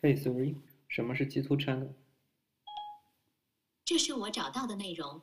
[0.00, 0.54] 嘿，Siri，
[0.88, 1.88] 什么是基督 channel？
[3.86, 5.22] 这是我找到的内容。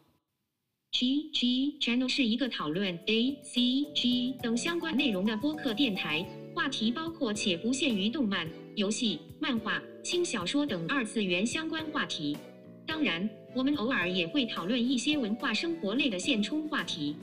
[0.91, 12.37] G G Channel 是一个讨论 A C G 等相关内容的播客电台，话题包括且不限于动漫、游戏、漫画、轻小说等二次元相关话题。
[12.85, 17.15] 当然，我们偶尔也会讨论一些文化生活类的现充话题。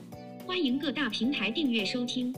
[0.45, 2.33] 欢迎各大平台订阅收听。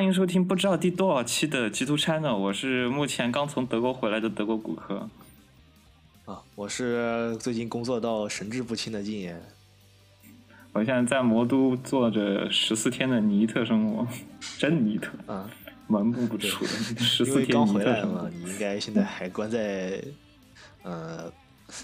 [0.00, 5.06] 欢迎收听不知道第多少期的基督 channel，我是目前刚从德国回来的德国骨科。
[6.24, 9.38] 啊，我是最近工作到神志不清的禁言。
[10.72, 14.08] 我现在在魔都做着十四天的尼特生活，
[14.56, 15.50] 真尼特，啊，
[15.86, 20.02] 门不不出的 十四天刚回来嘛你应该现在还关在，
[20.82, 21.30] 呃，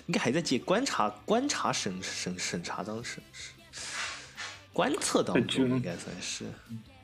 [0.07, 3.23] 应该还在接观察观察审审审查当审
[4.73, 6.47] 观测当中，应该算是。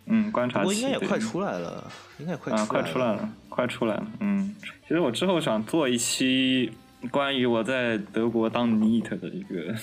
[0.06, 4.06] 嗯，观察不过应该也快出来了，应该也快啊，出快出来了，快出来了。
[4.20, 6.72] 嗯，其实我之后想做一期
[7.10, 9.74] 关于我在德国当 NEET 的一个，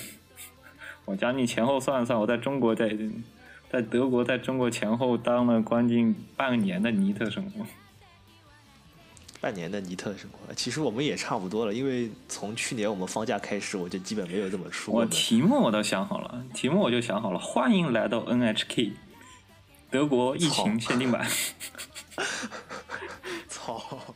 [1.05, 2.95] 我将近前后算了算，我在中国在
[3.71, 7.65] 在德国在中国前后当了将近半年的 NEET 生活。
[9.41, 15.05] 半年的尼特生活，其实我们也差不多了，因为从去年我们放假开始，我就基本没有这么说过我。
[15.05, 18.91] 题目我都想好了，题目我就想好了，欢迎来到 NHK，
[19.89, 21.27] 德国疫情限定版。
[23.49, 24.08] 操！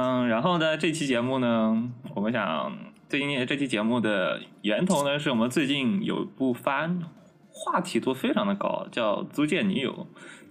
[0.00, 2.72] 嗯，然后呢，这期节目呢，我们想
[3.08, 7.02] 最近这期节目的源头呢，是我们最近有一部番，
[7.50, 9.92] 话题度非常的高，叫《租借女友》。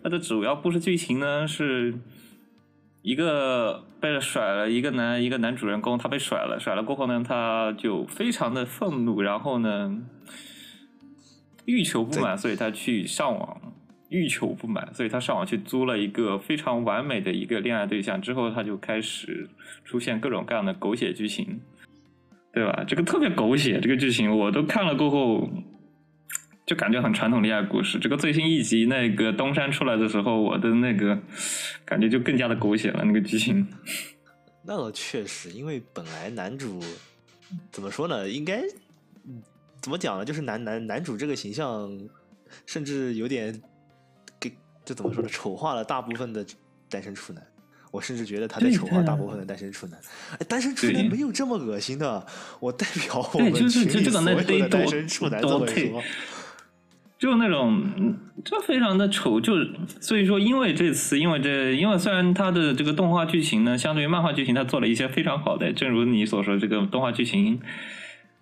[0.03, 1.97] 它的主要故事剧情呢，是
[3.03, 9.97] 一个被甩了一个男一个男主人公，他被甩了，甩了过后呢，他就非常的愤怒，然后呢，
[11.63, 13.61] 欲求不满，所以他去上网。
[14.09, 19.49] 欲求不满，所以他上网去租了一个非常完美的一个恋爱对象，之后他就开始
[19.83, 21.59] 出现各种各样的狗血剧情，
[22.53, 22.83] 对吧？
[22.87, 25.49] 这个特别狗血，这个剧情我都看了过后，
[26.65, 27.99] 就感觉很传统恋爱故事。
[27.99, 31.19] 这个最新一集那个东山出来的时候，我的那个
[31.85, 33.67] 感觉就更加的狗血了，那个剧情。
[34.65, 36.81] 那倒确实，因为本来男主
[37.71, 38.29] 怎么说呢？
[38.29, 38.61] 应该
[39.81, 40.25] 怎么讲呢？
[40.25, 41.89] 就是男男男主这个形象，
[42.65, 43.61] 甚至有点
[44.87, 45.27] 这怎么说呢？
[45.29, 46.45] 丑化了大部分的
[46.87, 47.43] 单身处男。
[47.91, 49.99] 我甚至觉得他在丑化大部分的单身处男。
[50.39, 52.25] 哎，单身处男没有这么恶心的，
[52.61, 56.03] 我代表我们群里所有的单身处男多这么说。
[57.19, 67.59] 就那种，嗯就非常的丑，就是所以说，因为这次，因为这，因为虽然它的这个动画剧情呢，相对于漫画剧情，它做了一些非常好的，正如你所说，这个动画剧情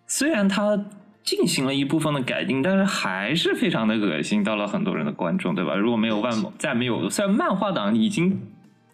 [0.08, 0.86] 虽然它
[1.26, 5.76] 进行了一部分的改进，但是还是非常的恶心到了很多人的观众，对吧？
[5.76, 8.40] 如果没有万再没有，虽然漫画党已经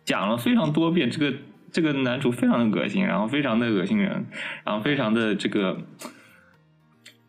[0.05, 1.37] 讲了非常多遍，这个
[1.71, 4.25] 这个男主非常的恶心，然后非常的恶心人，
[4.63, 5.77] 然后非常的这个。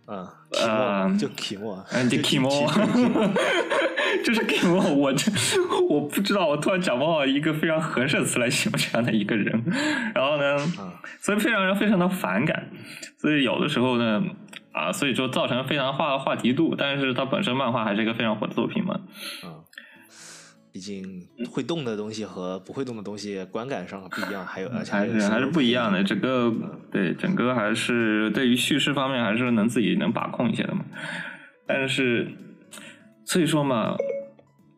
[0.04, 0.26] 嗯，
[0.60, 3.30] 呃期末就期末，嗯，就 Kimo，
[4.24, 5.30] 就是 Kimo，我这
[5.88, 9.62] 我不知道，我突然讲不好一个非常合适的词来形容这样的一个人，
[10.12, 12.68] 然后呢，啊所以非常非常的反感，
[13.16, 14.22] 所以有的时候呢，
[14.72, 19.00] 啊，所以说造成非常话话题度，但是它本身漫画还是一个非常火的作品嘛，
[19.44, 19.62] 嗯，
[20.72, 30.84] 毕竟会动的东西和不会动的东西观感上不一样，还有而且还有是还是不一样的，整个嗯对整个还是对于叙事方面还是能自己能把控一些的嘛。
[31.66, 32.28] 但是
[33.24, 33.94] 所以说嘛，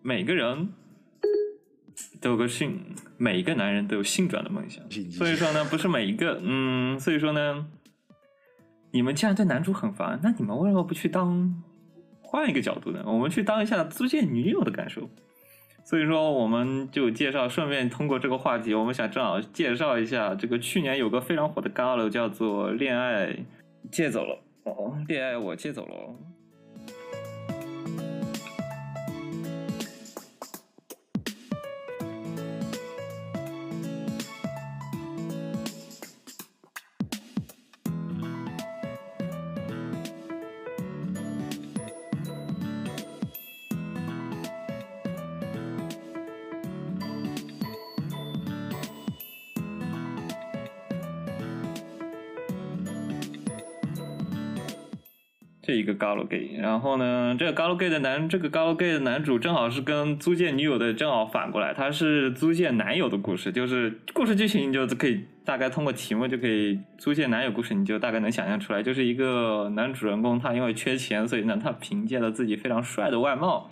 [0.02, 0.68] 每个人
[2.20, 2.80] 都有个性，
[3.16, 4.82] 每一个男人都有性转的梦想，
[5.12, 7.66] 所以说呢，不是每一个嗯，所以说呢，
[8.94, 11.52] 你们既然对男主很烦，那你们为什么不去当
[12.22, 13.02] 换一个角度呢？
[13.04, 15.10] 我们去当一下租借女友的感受。
[15.82, 23.36] 所以说，我们就介绍，顺便通过这个话题，我们想正好介绍一下这个去年有个非常火的 gal 叫做《恋爱
[23.90, 24.38] 借走了》
[24.70, 25.94] 哦，《恋爱我借走了》
[55.74, 73.70] 一个 galgay 然后呢，这个 galgay 的男，这个 galgay 的男主正好是跟租借女友的正好反过来，他是租借男友的故事，就是故事剧情你就可以大概通过题目就可以租借男友故事，你就大概能想象出来，就是一个男主人公他因为缺钱，所以呢他凭借了自己非常帅的外貌，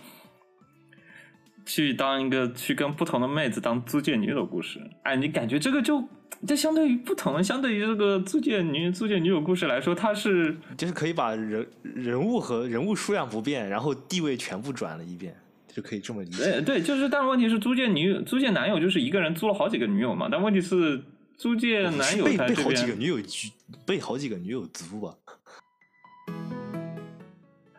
[1.65, 6.07] 去当一个去跟不同的妹子当租借女友的故事，哎，你感觉这个就。
[6.45, 15.33] 这相对于不同，相对于这个租借女租借女友故事来说，它是就是可以把人人物和人物数量不变，然后地位全部转了一遍，
[15.73, 16.43] 就可以这么理解。
[16.43, 20.27] 对对，就是，但问题是租借女友、租借男友就是一个人租了好几个女友嘛。
[20.29, 21.01] 但问题是
[21.37, 23.17] 租借男友被被他这边好几个女友
[23.85, 25.15] 被好几个女友租吧？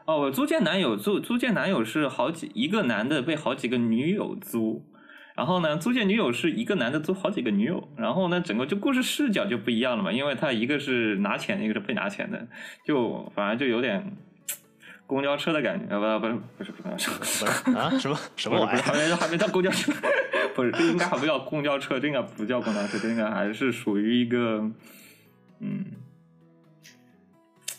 [0.07, 4.85] 哦，我租借男友租租借男友是好几一个男的被好几个女友租，
[5.35, 12.47] 然后呢，租借女友是一个男的租好几个女友，然后呢，整个就故事视角就不一样了嘛，因为他一个是拿钱，一个是被拿钱的，
[12.85, 14.15] 就反而就有点
[15.07, 17.91] 公交车的感觉，啊不不是不是公交车，不是啊？
[17.99, 18.83] 什么什么玩意儿？
[18.83, 19.91] 还没还没到公交车，
[20.55, 24.71] 不是这应该还不叫公交车，这应该不叫公交车，这应该还是属于一个
[25.61, 25.87] 嗯。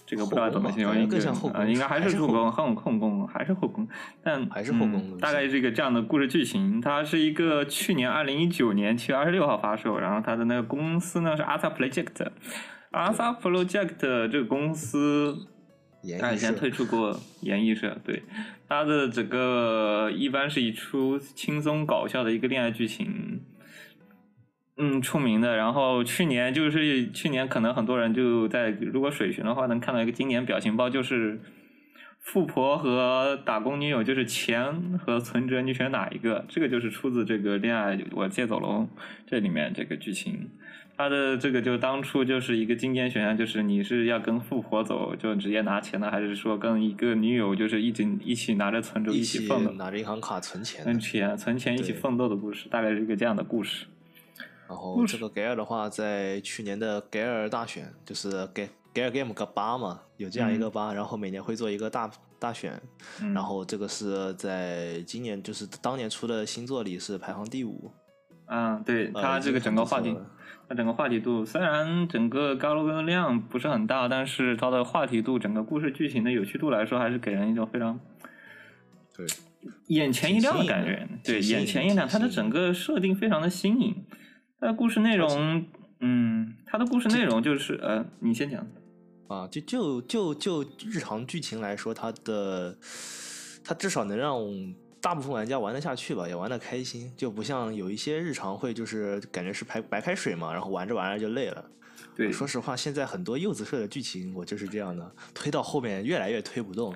[0.06, 3.88] 这个不知道怎么形容，更像后宫啊，应该还还是后宫，后后宫还是后宫，
[4.22, 6.80] 但还是后宫嗯大概是一个这样的故事剧情。
[6.80, 12.28] 它是一个去年二零一九年七月二十六号发售，然后它的那个公司呢是 Arthur Project。
[12.92, 15.36] Arthur Project 这个公司
[16.04, 18.24] 演艺社他以前推出过演艺社，对，
[18.70, 23.42] 它的整个一般是一出轻松搞笑的一个恋爱剧情，
[24.78, 25.56] 嗯，出名的。
[25.56, 31.40] 然后去年就是去年，可能很多人就在如果水巡的话，能看到一个经典表情包，就是
[32.20, 36.44] 富婆和打工女友，就是钱和存折，你选哪一个？
[36.50, 38.68] 这个就是出自这个《恋爱我借走了》
[39.26, 40.50] 这里面这个剧情。
[40.98, 51.00] 他的这个就当初就是一个经典选项，就是你是要跟富婆走，就直接拿钱呢，还是说跟一个女友就是一直一起拿着存折一起起奋斗，拿着银行卡存钱的存。
[51.00, 53.86] 钱存钱一起奋斗的故事，大概是一个这样的故事。
[54.68, 62.82] 然后这个 Gale 的话，在去年的 Gale 大选，就是 Gale Gale Game 个八嘛，有这样一个八，然后每年会做一个大大选，
[63.22, 67.92] 嗯然后这个是在今年就是当年出的新作里是排行第五。
[68.48, 70.16] 嗯，对呃它这个整个话题
[70.68, 78.00] 它整个话题度虽然整个高楼跟量不是很大，但是它的话题度、整个故事剧情的有趣度来说，还是给人一种非常
[79.16, 79.28] 对，
[79.88, 81.08] 眼前一亮的感觉。
[81.24, 83.96] 对，眼前一亮，它的整个设定非常的新颖。
[84.66, 85.64] 它的故事内容，
[86.00, 88.66] 嗯，它的故事内容就是呃，你先讲。
[89.28, 92.76] 啊，就就就就日常剧情来说，它的
[93.64, 94.44] 它至少能让
[95.00, 101.64] 大部分玩家玩得下去吧，也玩得开心，就不像有一些日常会就是感觉是白白开水嘛，然后玩着玩着就累了。
[102.16, 106.92] 对，说实话，现在很多柚子社的剧情我就是这样的，推到后面越来越推不动，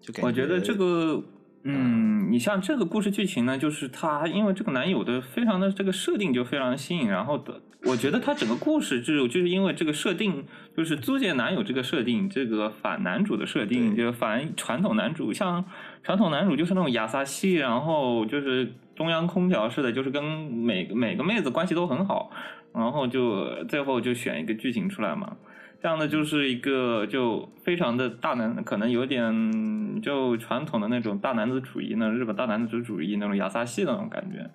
[0.00, 1.22] 就感我觉得这个，
[1.68, 10.44] 嗯，你像这个故事剧情呢，就是他因为这个男友的非常的这个设定就非常吸引，然后的，我觉得他整个故事就就是因为这个设定，
[10.76, 15.64] 就是租借男友这个设定，这个反男主的设定，就是反传统男主，像
[16.04, 22.30] 传统男主就是那种亚萨西，然后就是中央空调似的，就是跟每个每个妹子关系都很好，
[22.72, 25.36] 然后就最后就选一个剧情出来嘛。
[25.82, 34.50] 这样的就是一个就非常的大男，可能有点就传统的那种大男子主义呢，日本大男子主义那种亚萨西的那种感觉。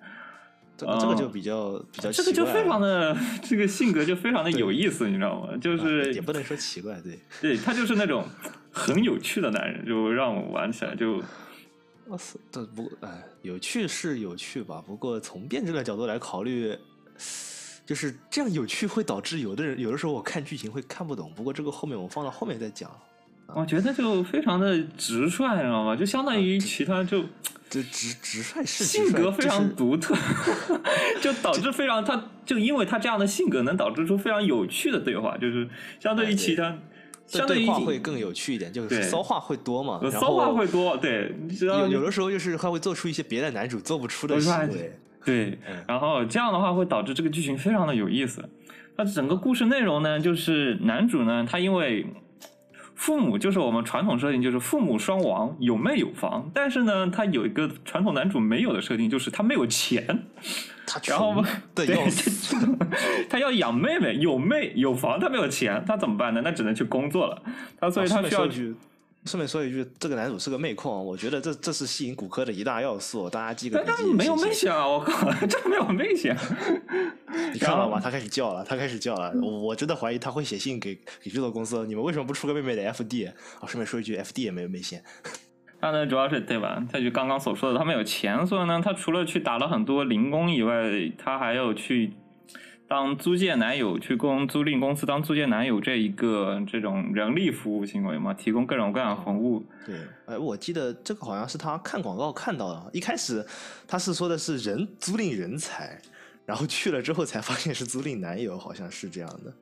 [0.74, 5.56] 这个这个就比较比较这个就非常的 这个性格就非常的有意思，你知道吗？
[5.58, 7.18] 就啊是也不能说奇怪，对。
[7.40, 8.24] 对他就是那种
[8.72, 11.22] 很有趣的男人，就让我玩起来就
[12.08, 14.82] 哇塞，这不哎，有趣是有趣吧？
[14.84, 16.76] 不过从辩证的角度来考虑，
[17.84, 21.32] 就是这样有趣会导致有的人有的时候我看剧情会看不懂。
[21.34, 22.90] 不过这个后面我放到后面再讲。
[23.54, 25.94] 我觉得就非常的直率，你知道吗？
[25.94, 27.22] 就相当于其他就
[27.68, 30.14] 这直直率是性格非常独特，
[31.20, 35.68] 就导致非常他就因为他这样的性格能导致出非常有趣的对话，就是
[36.00, 36.74] 相对于其他。
[37.24, 40.00] 这相对会更有趣一点，就是骚话会多嘛。
[40.10, 44.98] 骚话会多，对，你知道有有的时候就是他会做出一些别的男主做不出的行为。
[45.24, 48.48] 对嗯，然后这样的话会导致这个剧情非常的有意思。
[48.96, 52.06] 那整个故事内容呢，就是男主呢，他因为
[52.94, 60.24] 父母就是我们传统设定，就是父母双亡，有妹有房，但是呢，他有一个传统男主没有的设定，就是他没有钱，
[60.86, 61.42] 他然后
[61.74, 62.02] 对要。
[63.30, 66.42] 他要养妹妹，有妹有房，他没有钱，他怎么办呢？
[66.44, 67.42] 那只能去工作了。
[67.80, 68.46] 他所以他需要
[69.24, 73.92] 顺便说一句，这个男主是个妹控，我觉得这这是吸引骨科的一大要素，大家记个笔记。
[73.96, 74.88] 但他没有妹想啊！
[74.88, 76.36] 我靠，这没有妹想。
[77.52, 78.00] 你看到吗？
[78.02, 79.32] 他开始叫了，他开始叫了。
[79.40, 83.30] 我我真的怀疑他会写信给给制作公司，你们为什么不出个妹妹的 FD？
[83.60, 85.04] 哦，顺便说一句，FD 也没有妹线。
[85.80, 86.80] 他呢，主要是对吧？
[86.92, 90.72] 他就刚刚所说的，他没有钱，所以呢，他除了去打了很多零工以外，
[91.16, 92.12] 他还有去
[92.88, 99.64] 当租借男友，去供租赁公司当租借男友这一个这种人力服务行为嘛，提供各种各样的服务。
[99.86, 99.96] 对，
[100.26, 103.44] 哎，我记得这个好像是他看广告看到的，一开始
[103.88, 105.98] 他是说的是人租赁人才，
[106.44, 109.52] 然后去了之后才发现是租赁男友，好像是这样的。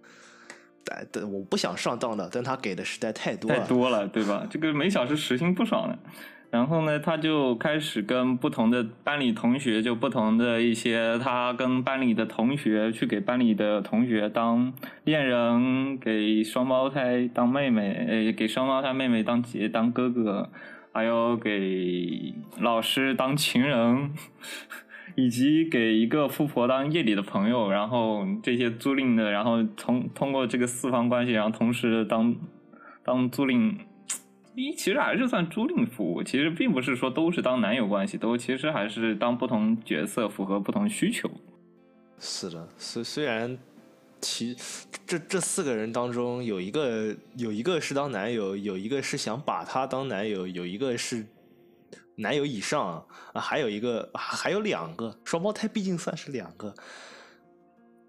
[0.83, 3.67] 但但我不想上当的，但他给的实在太多了太。
[3.69, 4.45] 多了，对吧？
[4.50, 5.97] 这个每小时时薪不少呢。
[6.50, 14.73] 然后呢，他就开始跟不同的班里同学，就不同的一些，他跟班里的同学去给班里的同学当
[15.04, 20.50] 恋人，给双胞胎当妹妹，呃，给双胞胎妹妹当姐当哥哥，
[20.92, 24.11] 还有给老师当情人，
[25.14, 32.35] 以及给一个富婆当夜里的朋友，然后这些租赁的，然后通通过这个四方关系，然后同时当
[33.04, 33.76] 当租赁，
[34.54, 41.30] 一其实还是算租赁服务，其实并不是说都是当男友关系，都其实还是当不同角色符合不同需求。
[42.19, 43.57] 是的，虽虽然
[44.21, 44.54] 其
[45.07, 51.25] 这这四个人当中有一个有一个是当男友，有一个是想把他当男友，有一个是
[52.16, 53.02] 男友以上
[53.33, 56.75] 啊，还有一个还有两个双胞胎，毕竟算是两个，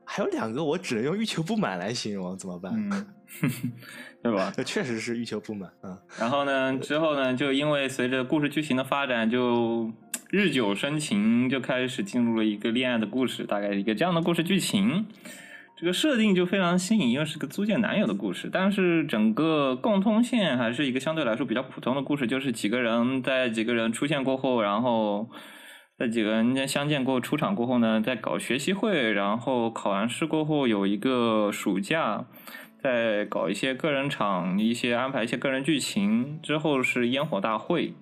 [0.04, 2.74] 还有两个我只能用欲求不满来形容，怎么办？
[2.76, 3.08] 嗯，
[4.24, 4.52] 对吧？
[4.56, 5.98] 这确实是欲求不满啊。
[6.20, 9.92] 然后呢，之后呢，就因为随着故事剧情的发展，就
[10.30, 15.08] 日久生情，就开始进入了一个恋爱的故事，大概一个这样的故事剧情。
[15.78, 25.28] 这个设定就非常新颖，因为是个租借男友的故事，但是整个共通线还是一个相对来说比较普通的故事，就是几个人在几个人出现过后，然后
[25.98, 32.26] 在几个人相见过出场过后呢，在搞学习会，然后考完试过后有一个暑假，
[32.82, 37.94] 再搞一些个人场，一些安排一些个人剧情，之后是烟火大会。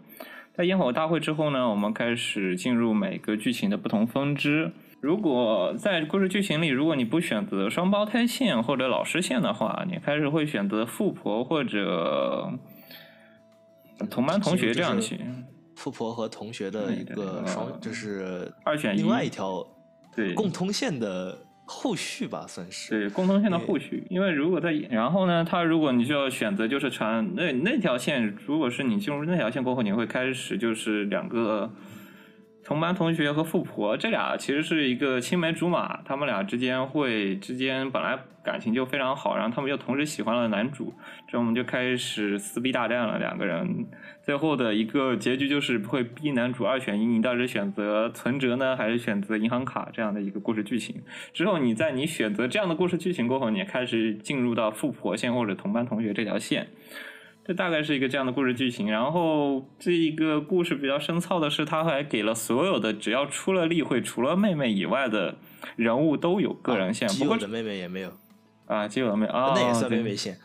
[0.53, 4.71] 在烟火大会之后呢，我们开始进入每个剧情的不同分支。
[5.01, 12.51] 如果在故事剧情里，如果你不选择双胞胎线或者老师线的话，你开始会选择富婆或者
[14.09, 15.19] 同班同学这样去。
[15.75, 19.65] 富婆和同学的一个双，就是二选一另外一条
[20.13, 21.37] 对共通线的
[21.71, 22.89] 后续吧，算是。
[22.89, 31.71] 对共通线的后续，因为如果在然后呢，它如果你就要选择就是传那那条线，如果是你进入那条线过后，你会开始就是两个
[32.69, 40.93] 同班同学和富婆这俩其实是一个青梅竹马，他们俩之间会之间本来感情就非常好，然后他们又同时喜欢了男主，
[41.27, 43.87] 这我们就开始撕逼大战了，两个人
[44.21, 51.01] 最后的一个结局就是会逼男主二选一，你到底是选择存折呢，还是选择银行卡这样的一个故事剧情。
[51.33, 56.67] 之后你在你选择这样的故事剧情过后，你开始进入到富婆线或者同班同学这条线。
[57.49, 65.35] 这大概是一个这样的故事剧情，然后这一个故事比较深操的是，他还给了所有的只要出了例会，除了妹妹以外的
[65.75, 68.13] 人物都有个人线，不过的妹妹也没有，
[68.67, 70.37] 啊，基友的妹啊，那也算妹妹线。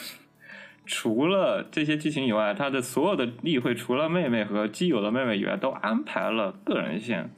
[0.84, 7.30] 除了这些剧情以外，他的所有的例会，除了妹妹和基友的妹妹以外，都安排了个人线。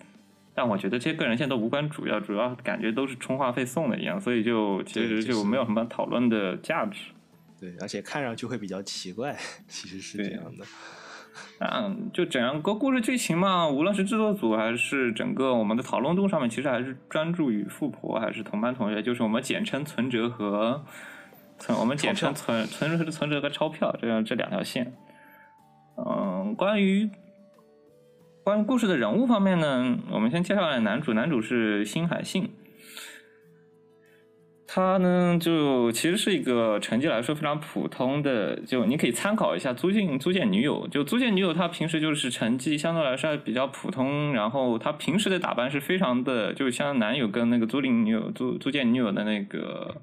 [0.52, 7.12] 但我觉得这些个人线都无关主要，主要感觉都是充话费送的一样，所以就其实就就是没有什么讨论的价值。
[7.60, 9.36] 对，而且看上去会比较奇怪，
[9.68, 10.64] 其实是这样的。
[11.58, 20.82] 嗯，就整个故事剧情嘛，无论是制作组还是整个我们的讨论度上面，其实还是专注于富婆还是同班同学，就是我们简称存折和
[21.58, 24.92] 存，我们简称存存折存折和钞票这样这两条线。
[25.96, 27.10] 嗯，关于
[28.42, 32.50] 关于故事的人物方面呢，我们先介绍一下男主，男主是新海信。
[34.72, 40.86] 他呢，就其实是一个成绩来说非常普通的，就你可以参考一下租借租借女友。
[40.86, 49.96] 就租借女友，她平时就是成绩相对来说还比较普通，然后她平时的打扮是非常的，就像男友跟那个租赁女友、租租借女友的那个。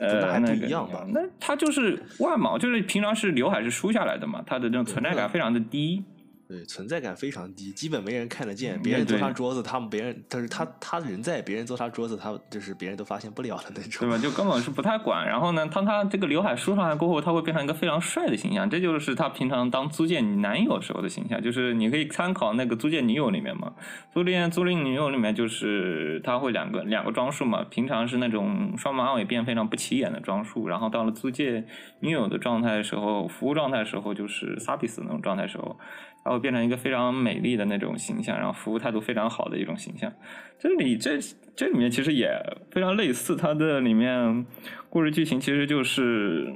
[0.00, 6.04] 呃，那还不那个一样吧那她就是外貌，就是平常是刘海是梳下来的嘛，她的这种存在感非常的低。
[6.48, 8.76] 对，存在感非常低，基本没人看得见。
[8.78, 14.00] 嗯别人坐对他桌子，他们别人，但是他他人在，别人坐他桌子，他就是别人都发现不了的那种。
[14.00, 14.16] 对吧？
[14.16, 15.26] 就根本是不太管。
[15.28, 21.42] 然后呢，当他这个刘海梳上来过后，他会变成一个非常帅的形象，这就是他平常当租借男友时候的形象。
[21.42, 23.74] 就是你可以参考那个租借女友里面嘛，
[24.14, 31.66] 租赁租赁女友里面就是他会两个两个装束嘛，平常是那种双马尾辫非常不起眼的装束，然后到了租借
[32.00, 35.78] 女友的状态的时候，服务状态的时候就是萨比斯那种状态的时候。
[36.24, 40.12] 它会变成一个非常美丽的那种形象，然后服务态度非常好的一种形象。
[40.58, 41.18] 这里这
[41.56, 42.30] 这里面其实也
[42.70, 44.44] 非常类似，它的里面
[44.90, 46.52] 故事剧情其实就是，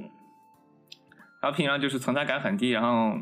[1.41, 3.17] 他平常就是存在感很低，然后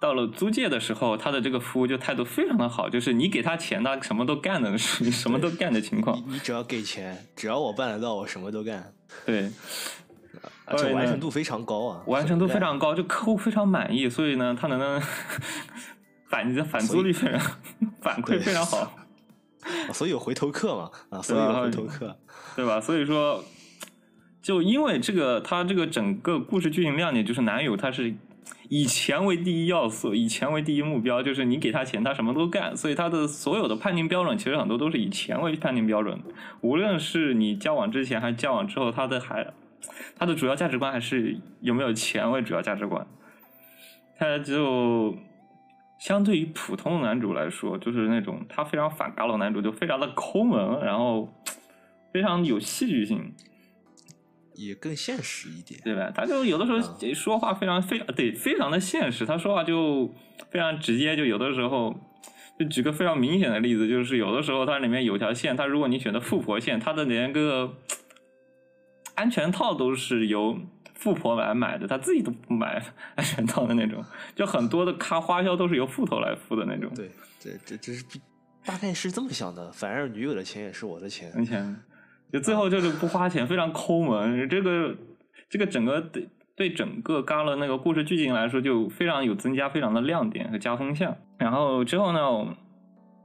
[0.00, 6.22] 到了租借的时候，他的这个服务就态度非常的好，就是你给他钱，他什么都干的，属 于什么都干的情况。
[6.26, 8.92] 你只要给钱，只要我办得到，我什么都干，
[9.24, 9.50] 对，
[10.66, 15.00] 而且完成度非常高啊，完成度非常高，就客户非常满意，所以呢，他能能
[16.28, 17.40] 反反租率非常
[18.00, 18.78] 反馈非常好。
[18.78, 18.92] 啊
[19.92, 22.16] 所以有回头客嘛，啊，所以有回头客。
[22.54, 22.80] 对吧？
[22.80, 23.42] 所以说，
[24.40, 28.14] 就因为这个，他这个整个故事剧情亮点就是男友他是
[28.68, 32.76] 以钱为第一要素，以钱为第一目标，就是你给他钱，他什么都干。
[32.76, 36.20] 所以他的所有的判定标准其实很多都是以钱为判定标准，
[36.60, 39.52] 无论是你交往之前还是交往之后，他的还
[40.16, 43.06] 他的主要价值观还是有没有钱为主要价值观。
[44.18, 45.16] 他就
[45.98, 51.32] 相对于普通的男主来说，就是那种他非常反嘎佬男主，就非常的抠门，然后
[52.12, 53.34] 非常有戏剧性，
[54.54, 55.80] 也更现实一点。
[55.84, 56.10] 对吧？
[56.14, 60.14] 他就有的时候嗯说话非常非常对，非常的现实，他说话就
[60.50, 61.94] 非常直接，就有的时候。
[62.58, 67.74] 就举个非常明显的例子，就是有的时候它里面有条线，它如果你选的富婆线，它的连个
[69.16, 70.56] 安全套都是由
[70.94, 72.82] 富婆来买的，她自己都不买
[73.16, 74.02] 安全套的那种，
[74.34, 76.90] 就很多的咖花销都是由富头来付的那种。
[76.94, 78.20] 对，这这这是比
[78.64, 81.30] 大概是这么想的，反正女友的钱也是我的钱。
[81.36, 81.62] 而且
[82.32, 84.48] 就最后就是不花钱，非常抠门。
[84.48, 84.96] 这个
[85.48, 91.16] 这个整个对对整个嘎了那个故事剧情来说，就非常有增加非常的亮点和加分项。
[91.38, 92.56] 然后之后呢，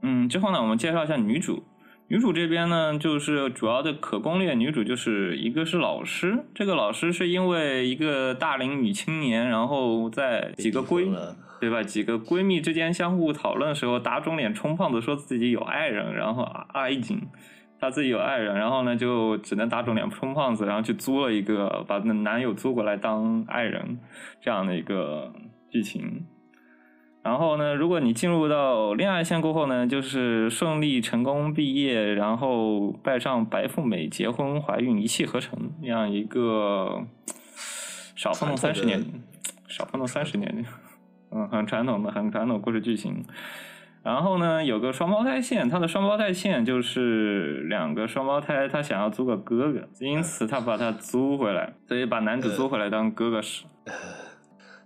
[0.02, 1.64] 嗯，之后呢，我们介绍一下女主。
[2.12, 11.10] 女主这边呢，就是主要的可攻略女主就是一个是老师，这个老师是因为一个大龄女青年，然后在几个闺
[11.58, 11.82] 对吧？
[11.82, 16.42] 几个闺蜜之间相互讨论的时候，打肿脸充胖子，说自己有爱人，然后
[16.74, 17.18] 爱情，
[17.80, 23.98] 她自己有爱人，然后呢就只能打肿脸充胖子，然后去租了一个把那男友租过来当爱人
[24.42, 25.32] 这样的一个
[25.70, 26.26] 剧情。
[27.22, 37.04] 然后呢，如果你进入到恋爱线过后呢，就是顺利成功毕业，然后拜上白富美，结婚怀孕，一气呵成，那样一个
[38.16, 39.04] 少奋斗三十年，
[39.68, 40.66] 少奋斗三十年，
[41.30, 43.24] 嗯，很传统的、很传统故事剧情。
[44.02, 53.64] 然后呢，有个双胞胎线，他的双胞胎线就是两个双胞胎，他想要租个哥哥，因此他把他租回来，所以把男主租回来当哥哥使。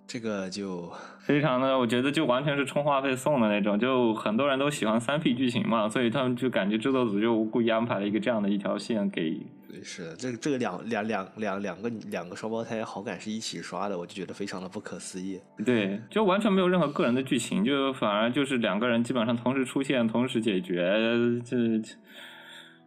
[0.07, 0.93] 这个就
[1.27, 9.45] 非常的，我觉得就完全是充话费送的那种，就很多人都喜欢三 P 剧情嘛，所以他们就感觉制作组就故意安排了一个这样的一条线给，
[9.83, 15.41] 是的，这个这个两两两两两个两个双胞胎好感是一起刷的，我就觉得非常的不可思议。
[15.65, 20.97] 对，就完全没有任何个人的剧情，就反而就是两个人基本上同时出现，同时解决，
[21.45, 21.57] 这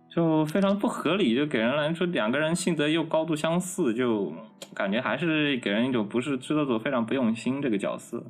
[0.10, 4.34] 就非常不合理，就给人来说两个人性格又高度相似，就
[4.74, 8.24] 感觉还是给人一种不是制作组非常不用心这个角色。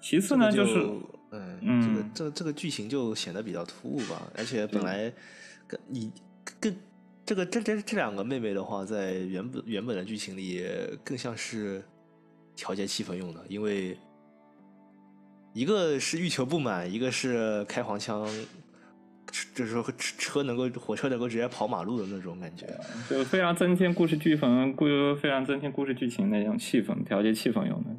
[0.00, 0.86] 其次呢，这个是
[1.32, 5.12] 嗯，嗯这个这这个剧情就显得比较突兀吧，而且本来
[5.66, 6.12] 跟你
[6.60, 6.76] 跟
[7.26, 10.64] 这个这这这两个妹妹的话，在原本原本的剧情里
[11.02, 11.82] 更像是
[12.54, 13.98] 调节气氛用的，因为
[15.54, 18.28] 一个是欲求不满，一个是开黄腔，
[19.54, 22.66] 就是说车车能够火车能够直接跑马路的那种感觉。
[23.08, 24.86] 就非常增添故事剧情，故
[25.20, 27.90] 非常增添故事剧情的那种气氛，调节气氛用的。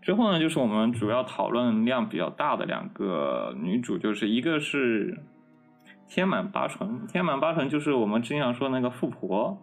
[0.00, 5.22] 之后呢，就是我们主要讨论量比较大的两个女主，就是一个是
[6.08, 9.56] 天满八纯，天满八纯就是我们经常说那个富婆，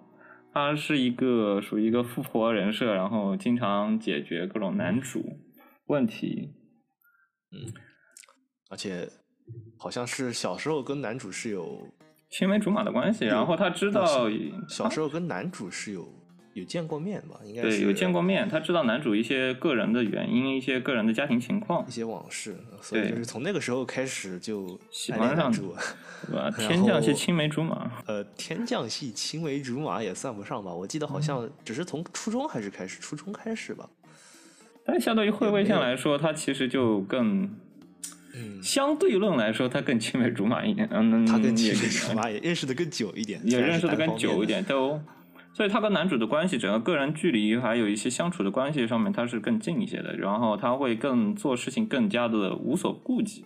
[0.53, 5.23] 她是一个属于一个富婆人设，然后经常解决各种男主
[5.87, 6.53] 问题。
[7.51, 7.73] 嗯
[8.71, 9.09] 而且
[9.77, 11.87] 好像是小时候跟男主是有
[12.29, 14.27] 青梅竹马的关系，然后他知道
[14.67, 16.07] 小时候跟男主是有
[16.53, 17.39] 有见过面吧？
[17.45, 25.75] 应该是对有见过面，他知道男主一些个人的原因，一些个人的家庭情况一，些往事，所以就是从那个时候开始就喜欢上主。
[26.27, 26.51] 对吧？
[26.59, 27.89] 天降系青梅竹马。
[28.05, 33.89] 呃，天降系青梅竹马也算不上吧，我记得好嗯像只是从初中还是开始，初中开始吧。
[34.85, 37.49] 但相对于会位线来说，他其实就更
[38.39, 40.87] 嗯，相对论来说，他更青梅竹马一点。
[40.91, 44.17] 嗯，他跟青梅竹马也认识的更久一点，也认识的更。
[44.17, 44.99] 久一点，都。
[45.53, 50.15] 所以他跟男主的关系，整个个人距离还有一些相处的关系上面，他是更近一些的。
[50.15, 53.43] 然后他会更做事情更加的无所顾忌，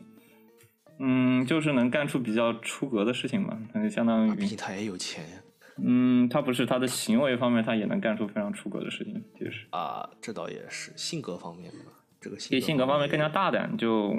[1.00, 3.58] 嗯，就是能干出比较出格的事情嘛。
[3.74, 5.38] 那就相当于毕，竟他也有钱呀。
[5.84, 9.66] 嗯，他不是他的行为方面，他也能干出非常出格的事情，就是。
[9.72, 14.16] 啊，这倒也是性格方面吧，这个性比性格方面更加，大胆，就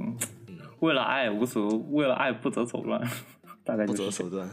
[0.81, 3.01] 为了爱无所为了爱不择手段，
[3.65, 4.51] 大概不就是不择手段。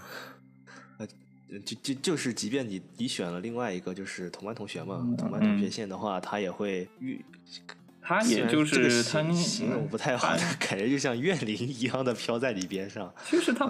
[0.98, 7.24] 呃，就就就是，即便你你选了另外一个就是同班同学嘛，同班同学线的话，他也会遇。
[8.04, 13.14] 他也就是他形形容不太好他，感觉就像怨灵一样的飘在你边上。
[13.26, 13.68] 其实他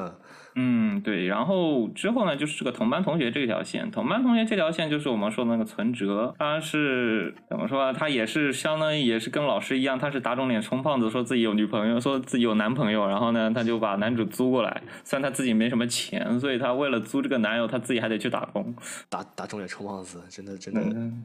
[0.55, 7.93] 嗯，嗯对，然后之后呢，就是这个同班同学这条线，同班同学这条线就是我们说的那个存折，他是怎么说啊？
[7.93, 18.75] 他也是相当于也是跟老师一样，他是打肿脸充胖子，说自己有女朋友，说自己有男朋友，然后呢，他就把男主租过来，虽然他自己没什么钱，所以他为了租这个男友，他自己还得去打工。
[19.09, 20.81] 打打肿脸充胖子，真的真的。
[20.81, 21.23] 嗯，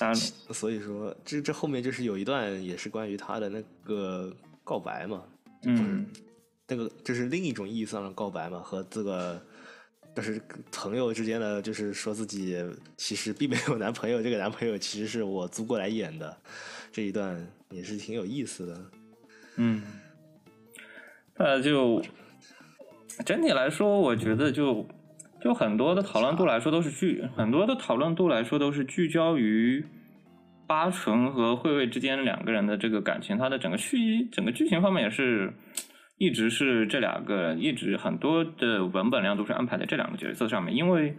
[0.00, 5.22] 当然所以说，这这后面就是有一段也是关于他的那个告白嘛，
[5.64, 6.06] 嗯。
[6.72, 9.38] 那个就是另一种意义上的告白嘛，和这个
[10.16, 12.56] 就是朋友之间的，就是说自己
[12.96, 16.34] 其实并没有男朋友，这个男朋友其实是我租过来演的，
[16.90, 18.84] 这一段也是挺有意思的。
[19.56, 19.82] 嗯，
[21.36, 22.02] 那就
[23.26, 24.86] 整体来说，我觉得就
[25.42, 29.84] 就很多的讨论度来说都是聚，很多的讨论度来说都是聚焦于
[30.66, 35.52] 八纯和惠惠之间两个人的这个感情，它的整个续整个剧情方面也是。
[36.22, 41.16] 一直是这两个，一直很多的文本量都是安排在这两个角色上面，因为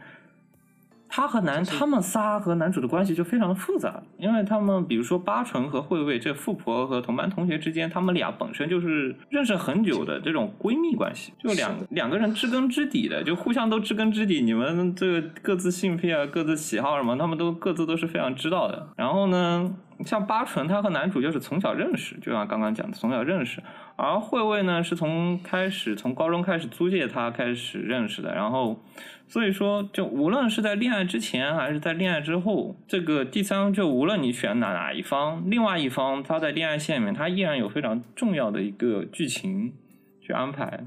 [1.10, 18.88] 他和男他们仨和男主的关系就非常的复杂，因为他们比如说八纯和惠惠这富婆和同班同学之间，他们俩本身就是认识很久的这种闺蜜关系，就两两个人知根知底的，就互相都知根知底，你们这个各自性癖啊、各自喜好什么，他们都各自都是非常知道的。
[18.96, 23.62] 然后呢，像八纯他和男主就是从小认识，就像刚刚讲的从小认识，
[23.96, 28.80] 而惠惠呢是从开始从高中开始租借他开始认识的，然后。
[29.26, 39.74] 所以说，就无论是在恋爱之前还是在恋爱之后，这个第三就无论你选哪哪一方，另外一方他在恋爱线里面，他依然有非常重要的一个剧情
[40.22, 40.86] 去安排，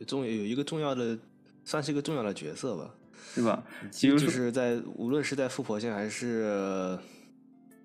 [0.00, 1.16] 有重有一个重要的，
[1.64, 2.90] 算是一个重要的角色吧。
[3.34, 3.62] 对吧？
[3.90, 6.98] 其实，就是在无论是在富婆线还是呃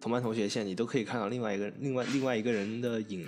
[0.03, 3.25] 同班同学线，你都可以看到另外一个另外另外一个人的影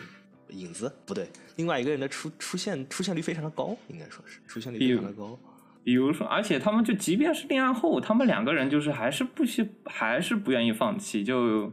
[0.49, 5.39] 影子，不对，另外一个人的出出现出现率非常的高，应该说是出现率非常的高。
[5.85, 11.71] 比如说，而且他们就即便是恋爱后，他们两个人就是还是不惜，还是不愿意放弃，就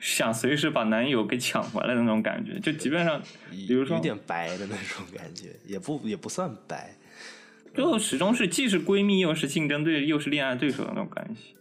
[0.00, 2.58] 想随时把男友给抢回来的那种感觉。
[2.58, 6.96] 就即便上，比如说有点白的那种感觉，也不也不算白。
[7.72, 11.54] 就始终是既是闺蜜又是竞争对又是恋爱对手的那种关系，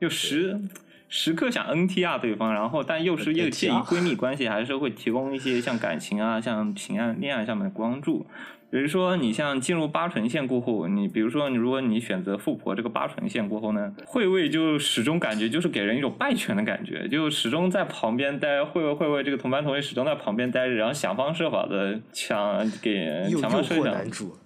[0.00, 0.60] 就时
[1.08, 8.26] 时刻想 NTR 对方，然后但又是又介于闺蜜 关系，还是会提供一些像感情啊、像情爱、恋爱上面的关注。
[8.68, 24.36] 比如说，你像进入八重线过后，你比如说，你如果你选择富婆这个八重线过后呢，惠卫就始终感觉就是给人一种败犬的感觉，就始终在旁边待，惠卫惠卫这个同班同学始终在旁边待着，然后想方设法的抢给想方设想男主，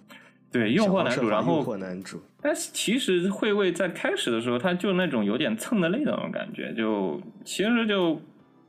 [0.51, 8.21] 对诱惑男主，然后诱惑男主，但是其实惠卫在开始的时候，他就那种有点蹭的累的那种感觉，就其实就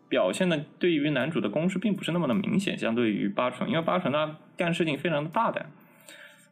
[0.08, 5.66] 表现的对于男主的攻势并不是那么的明显，相对于八成，因为八成他干事情非常的大胆，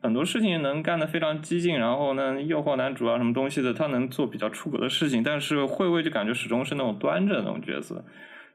[0.01, 8.05] 很多事情能干的非常激进，然后呢诱惑男主啊什么东西的，他能做比较出格的事情，但是惠卫就感觉始终是那种端着的那种角色，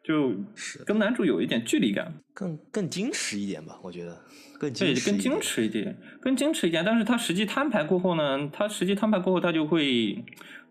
[0.07, 2.13] 就是跟男主有一点距离感。
[2.33, 4.21] 更更矜持一点吧，我觉得
[4.59, 6.83] 更矜对，更矜持一点更矜持一点。
[6.85, 10.21] 但是他实际摊牌过后呢，他实际摊牌过后，他就会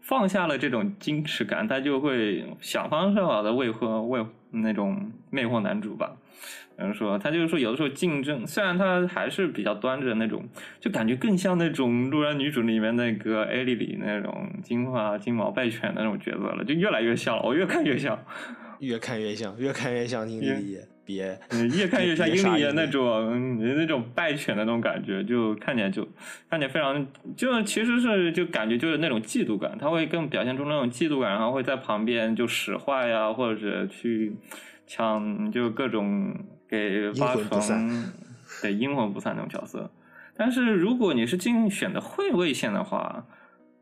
[0.03, 6.15] 放下了这种矜持感，他就会想方设法的为惑为那种魅惑男主吧。
[6.77, 10.45] 比如说，他就是说，有的时候竞争，虽然他还是比较端着那种，
[10.81, 17.43] 就感觉更像那种《路人女主》里面那个艾丽里那种金发金毛败犬的那种角色了，就越来越像了。
[17.43, 18.19] 我越看越像。
[18.81, 26.07] 越看越像，越看越像英越丽野，别嗯，越看越像 英里别杀英丽那种嗯那种败犬的那种感觉，就看起来就
[26.49, 27.07] 看起来非常，
[27.37, 34.35] 就其实是就感觉就是那种嫉妒感，他会更表现出那种嫉妒感，然后会在旁边就使坏呀，或者去
[34.87, 36.35] 抢，就各种
[36.69, 38.13] 给八成
[38.63, 39.91] 对阴魂不散那种角色。
[40.37, 43.25] 但是如果你是竞选的会位线的话，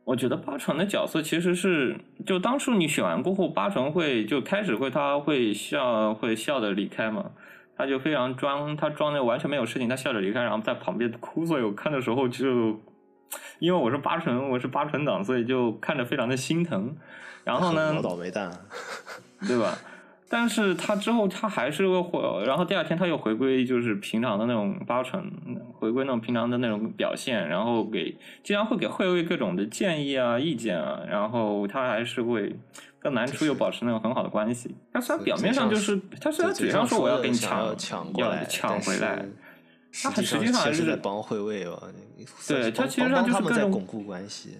[0.05, 7.31] 我觉得八成的角色其实是，就当初你选完过后，八成会就开始会他会笑会笑着离开嘛，
[7.77, 12.81] 他就非常装，他装的完全没有事情，他笑着离开，然后在旁边哭，所以我看的时候就，
[13.61, 16.97] 因为我是八成，我是八成党，所以就看着非常的心疼。
[17.45, 18.51] 然后呢老，倒霉蛋，
[19.47, 19.79] 对吧？
[20.35, 25.31] 但是他之后他还是会回，然后第二天他又回归就是平常的那种八成，
[25.75, 32.57] 回归那种平常的那种表现，然后给经常会给会卫各种的建议啊、意见啊，然后他还是会
[32.99, 34.75] 跟男主有保持那种很好的关系。
[34.91, 39.27] 他虽然表面上就是，他虽然嘴上说我要给你抢过来，抢回来，
[40.03, 41.79] 他他实际上还是在帮会卫吧，
[42.49, 44.57] 对他其实上就是各种在巩固关系。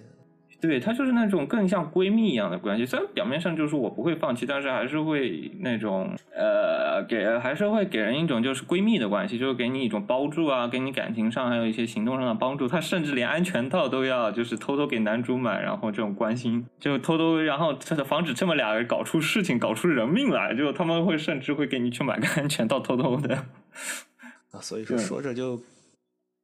[0.67, 12.65] 对，她就是那种更像闺蜜一样的关系，虽然表面上就是我不会放弃，但是还是会那种呃给还是会给人一种就是闺蜜的关系，就是给你一种帮助啊，给你感情上还有一些行动上的帮助。
[12.65, 23.35] 她甚至连安全套都要就是偷偷给男主买，然后这种关心就偷偷，然后这的防止这么俩人搞出事情，搞出人命来，就他们会甚至会给你去买个安全套，偷偷的。
[24.51, 25.61] 啊，所以说说着就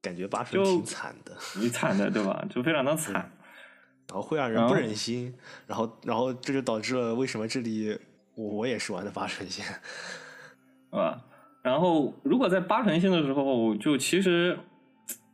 [0.01, 2.43] 感觉八成就挺惨的，你惨的对吧？
[2.49, 3.31] 就非常的惨。
[4.09, 5.33] 然后会让人不忍心，
[5.65, 7.97] 然后然后这就导致了为什么这里
[8.35, 9.71] 我我也是玩的八成线，是
[10.91, 11.21] 吧？
[11.61, 14.57] 然后如果在八成线的时候，就其实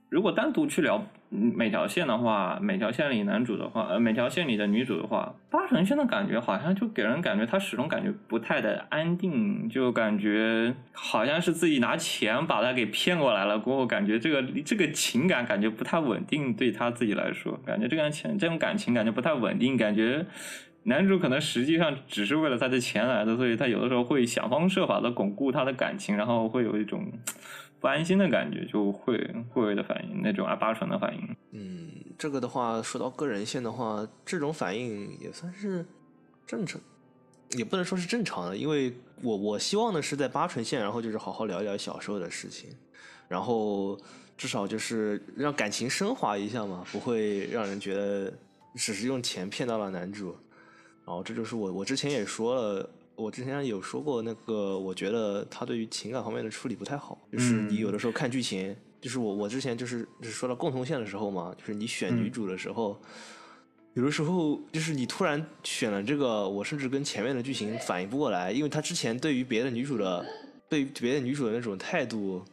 [0.10, 20.26] 如果单独去聊嗯每条线的话，每条线里男主的话，呃，每条线里的女主的话，八成线的感觉好像就给人感觉她始终感觉不太的安定，就感觉好像是自己拿钱把她给骗过来了，过后感觉这个这个情感感觉不太稳定，对她自己来说，感觉这个钱这种感情感觉不太稳定，感觉。
[20.88, 27.12] 男主可能实际上只是为了他的钱来的，所以他有的时候会想方设法的巩固他的感情，然后会有一种
[27.86, 29.16] 不安心的感觉，就会
[29.54, 31.36] 会的反应，那种啊八成的反应。
[31.52, 35.86] 嗯，这个的话说到个人线的话，这种反应也算是
[36.48, 36.82] 正常，
[37.52, 42.72] 也不能说是正常的，因为我我希望的是在八成线，然后就是好好聊一聊小时候的事情，
[43.28, 43.96] 然后
[44.36, 48.34] 至少就是让感情升华一下嘛，不会让人觉得
[48.74, 50.36] 只是用钱骗到了男主。
[51.06, 63.02] 然后这就是我我之前也说了，我之前有说过那个，我觉得他对于情感方面的处理不太好，就是你有的时候看剧情，就是我我之前就是就是说到共同线的时候嘛，就是你选女主的时候，
[63.94, 70.26] 有的时候就是你突然选了这个，我甚至跟前面的剧情反应不过来，因为他之前对于别的女主的
[70.70, 72.44] 对于别的女主的那种态度，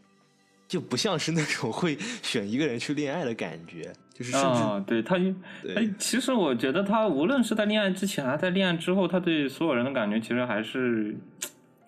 [0.73, 5.19] 就不像是那种会选一个人去恋爱的感觉， 就是甚至、啊，对他，
[5.63, 5.75] 对。
[5.75, 11.15] 哎，其实我觉得他无论是在恋爱之前还是在恋爱之后，他对所有人的感觉其实还是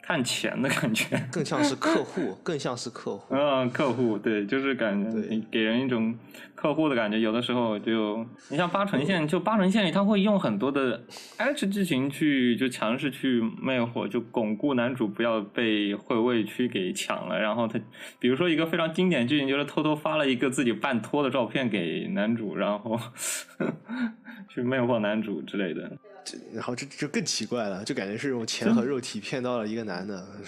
[0.07, 1.19] 看钱的感觉。
[1.33, 3.35] 更像是客户，更像是客户。
[3.35, 6.15] 嗯，客户对，就是感觉给人一种
[6.55, 7.19] 客户的感觉。
[7.19, 11.03] 有的时候就，你像八成线，就八成线里，他会用很多的
[11.39, 17.41] H 剧情去就强势去魅惑，就巩固男主不要被会位区给抢了。
[17.41, 17.81] 然后他，
[18.19, 23.01] 比如说一个非常经典剧情，就是偷偷发了一个自己半脱的照片给男主，然后
[24.53, 25.91] 去魅惑男主之类的。
[26.25, 30.27] 这然后这就更奇怪了，就感觉是用钱和肉体骗到了一个男的，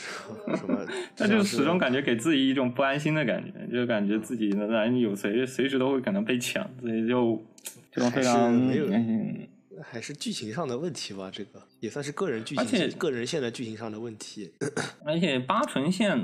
[0.56, 0.86] 什么？
[1.18, 7.44] 那就始终感觉给自己一种不安心的感觉，就感觉自己的男友随随时都会可能被抢，所以就
[7.92, 9.48] 这种非常还是没有嗯
[9.82, 14.50] 还是剧情上的问题吧，这个也算是个人剧而且情、个人线的剧情上的问题。
[15.04, 16.18] 而且八纯线，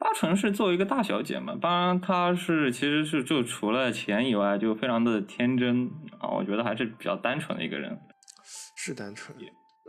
[0.00, 7.96] 八纯是作为一个大小姐嘛，当然她是其实是就除了钱以外，就非常的天真啊，我觉得还是比较单纯的一个人。
[8.80, 9.36] 是单纯，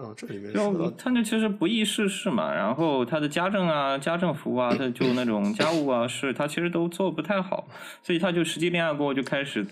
[0.01, 7.67] 嗯，这里面说就他那其实不易世事嘛，然后他的家政啊、家政服务啊，他就那种家务啊，事他其实都做不太好，
[8.01, 9.63] 所以他就实际恋爱过后就开始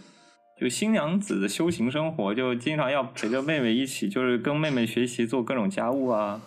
[0.62, 6.40] 就新娘子的修行生活，就经常要陪着妹妹一起，就是跟妹妹学习做各种家务啊，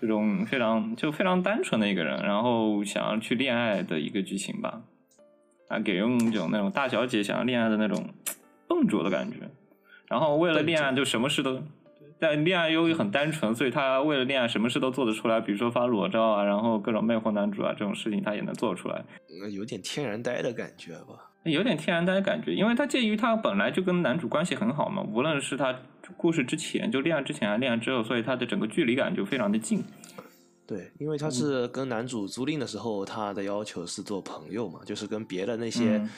[0.00, 4.80] 这种非常就非常单纯的一个人，然后想要去恋爱的一个剧情吧，
[5.68, 8.08] 啊，给人一种那种大小姐想要恋爱的那种
[8.66, 9.36] 笨拙的感觉，
[10.08, 11.62] 然后为了恋爱就什么事都。
[12.18, 21.30] 但恋爱又很单纯，所以他为了恋爱什么事都做得出来，比如说发裸照啊，然后各种魅惑男主啊这种事情他也能做出来，嗯有点天然呆的感觉吧。
[21.44, 22.52] 有点天然呆的感觉。
[22.52, 25.72] 因为他介于他本来就跟男主关系很好嘛，无论是他
[26.16, 29.84] 故事之前就恋爱之前还是恋爱之后，所以他的整个距离感就非常的近。
[30.66, 36.10] 对，因为他是跟男主租赁的时候，他的要求是做朋友嘛，就是跟别的那些嗯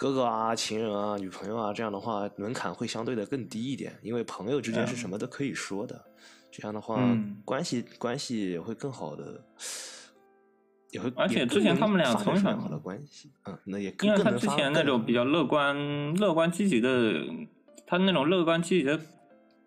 [0.00, 6.02] 哥哥啊、情人啊、女朋友啊这样的话，门槛会相对的更低一点，因为朋友之间是什么都可以说的。
[6.50, 9.44] 这样的话，嗯关系关系也会更好的，
[10.90, 11.12] 也会。
[11.14, 17.22] 而且之前他们俩从小很好的关系，嗯，那也更因为他之前那种比较乐观、乐观积极的，
[17.86, 18.98] 他那种乐观积极的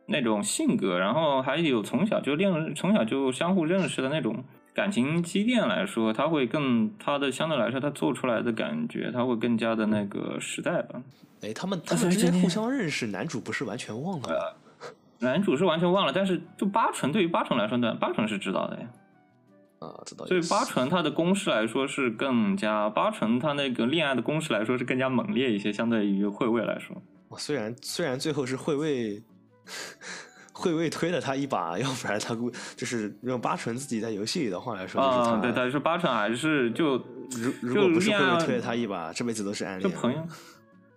[0.08, 4.43] 那种性格，然后还有从小就恋，从小就相互认识的那种
[4.74, 11.02] 感情积淀来说，他会更他的相对来说，他做出来的感觉，他会更加的那个实在吧。
[11.42, 14.36] 哎，他们他们之间互相认识，男主不是完全忘了吗？
[15.20, 18.88] 男主是完全忘了，但是就八成对于八成来说呢，八成是知道的呀。
[19.80, 20.26] 啊，知道。
[20.26, 26.96] 所以八成他的公式来说是更加八成他那个恋爱的公式来说是更加猛烈一些，相对于惠位来说。
[27.30, 29.22] 我虽然虽然最后是惠卫，
[30.54, 36.96] 惠卫推了他一把， 要不然他估就是用八纯自己在游戏里的话来说，就是他、啊，对，但是八纯还是就
[37.32, 39.89] 如如就果不是惠恋爱卫推了他一把，这辈子都是暗恋。
[39.89, 40.24] 就朋友，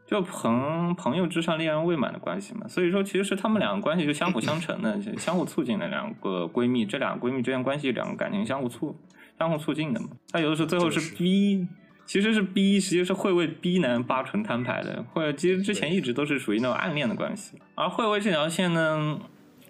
[0.07, 2.69] 就朋朋友之上恋人未满的关系嘛。
[2.69, 6.85] 所以说，其实是他们两个关系就相辅相成的，就 相互促进的两个闺蜜。
[6.85, 8.95] 这两个闺蜜之间关系，两个感情相互促
[9.39, 10.09] 相互促进的嘛。
[10.31, 11.67] 他有的时候最后是逼，
[12.05, 15.05] 其实是逼，实际是会为逼男八纯摊牌的。
[15.15, 19.19] 或者其实之前一直都是属于那种暗恋的关系，而会为这条线呢。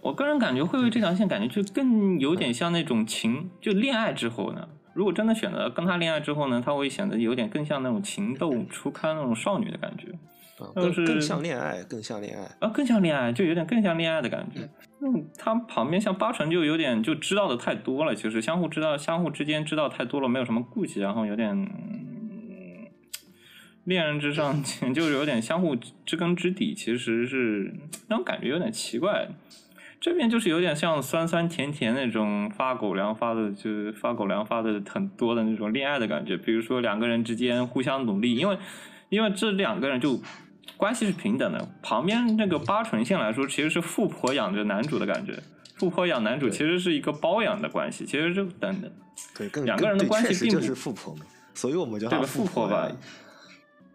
[0.06, 10.12] 我个人感觉，会为这条线感觉就更有点像那种情，就恋爱之后呢，如果真的选择跟他恋爱之后呢，他会显得有点更像那种情窦初开那种少女的感觉，
[10.64, 12.44] 啊，就是更更像恋爱，更像恋爱。
[12.60, 14.60] 啊，更像恋爱，就有点更像恋爱的感觉。
[15.00, 21.50] 嗯，他旁边像八成就有点就知道的太多了，其实相互知道，相互之间知道太多了，没有什么顾忌，然后有点。
[21.50, 22.06] 嗯
[23.86, 24.60] 恋人之上，
[24.92, 27.72] 就是有点相互知根知底，其实是
[28.08, 29.28] 那种感觉有点奇怪。
[30.00, 36.36] 这边就是有点像酸酸甜甜那种发狗粮发的，就是发狗粮发的很多的那种恋爱的感觉。
[36.36, 38.58] 比如说两个人之间互相努力，因为
[39.08, 40.20] 因为这两个人就
[40.76, 41.68] 关系是平等的。
[41.82, 45.42] 旁边那个八纯线来说，其实是富婆养着男主的感觉，
[45.76, 48.92] 富婆养男主其实是一个包养的关系，其实就等等。
[49.34, 52.10] 对，更两个人的关系并不是富婆嘛，所以我们叫？
[52.22, 52.86] 富婆吧，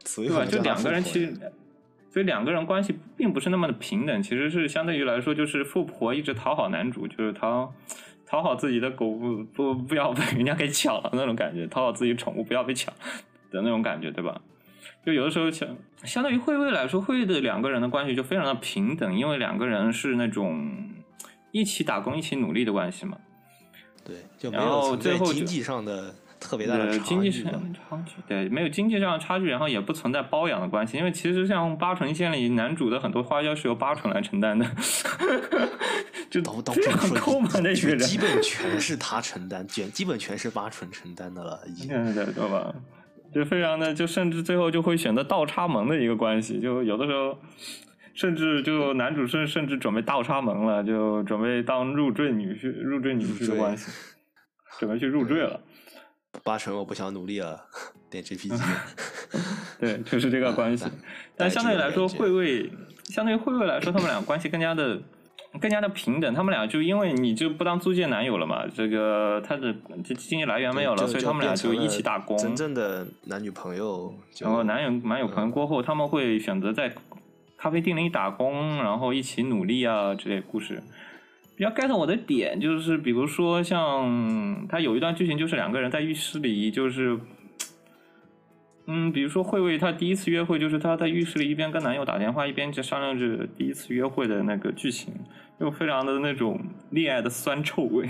[0.03, 0.45] 所以对吧？
[0.45, 1.37] 就两个人其实，
[2.11, 7.73] 所以两个人关系并不是那么的平等，其实是相对于来说，就是富婆一直讨好男主，就是讨
[8.25, 12.93] 讨好自己的狗不不不要被人家给抢了那种感觉，讨好自己宠物不要被抢
[13.49, 14.41] 的那种感觉，对吧？
[15.05, 15.67] 就有的时候相
[16.03, 20.69] 相对于惠卫来说，惠卫的两个人的关系就非常的平等，因为两个人是那种
[21.51, 23.17] 一起打工、一起努力的关系嘛。
[24.03, 34.65] 对，就没然后有存最后经济上的特别大的经济上的差距，对，没有经济上的差距，然后也不存在包养的关系，因为其实像八纯线里男主的很多花销是由八纯来承担的，
[36.29, 41.87] 就倒倒不非常抠门的一个人，基本 全是他承担，全基本全是八纯承担的了，已经。
[41.87, 42.73] 对吧？
[43.33, 47.37] 就非常的，就甚至最后就会选择倒插门的一个关系，就有的时候，
[48.13, 53.91] 甚至就男主甚甚至准备倒插门了，就准备当入赘女婿、入赘女婿的关系，
[54.79, 55.61] 准备去入赘了。
[56.43, 57.65] 八成我不想努力了，
[58.09, 58.59] 点 GPG。
[59.79, 60.85] 对，就是这个关系。
[61.35, 62.71] 但相对来说，会惠卫
[63.05, 65.01] 相对于惠卫来说，他们俩关系更加的
[65.59, 66.33] 更加的平等。
[66.33, 69.73] 他们俩就因为你就不当租借男友了嘛，这个他的
[70.03, 72.37] 这经济来源没有了，所以他们俩就一起打工。
[72.37, 76.93] 真正的男女朋友，然后男友男友朋友过后，他们会选择在
[77.57, 80.81] 咖啡店里打工，然后一起努力啊之类故事。
[81.61, 87.19] 比较 get 我的点就是，比如说像他有一段剧情，就是两个人在浴室里，就是，
[88.87, 95.13] 嗯，比如说慧慧她第一次约会，就是她在浴室里一边跟男友打电话，一边就商量着第一次约会的那个剧情，
[95.59, 96.59] 就非常的那种
[96.89, 98.09] 恋爱的酸臭味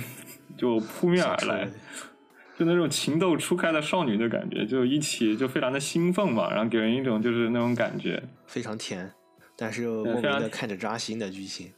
[0.58, 1.68] 就扑面而来。
[2.58, 8.24] 就那种情窦初开的少女的感觉，就一起就非常的兴奋嘛，然后给人一种就是那种感觉。
[8.48, 9.12] 非常甜，
[9.58, 11.70] 但是又莫名对非常的看着扎心的剧情。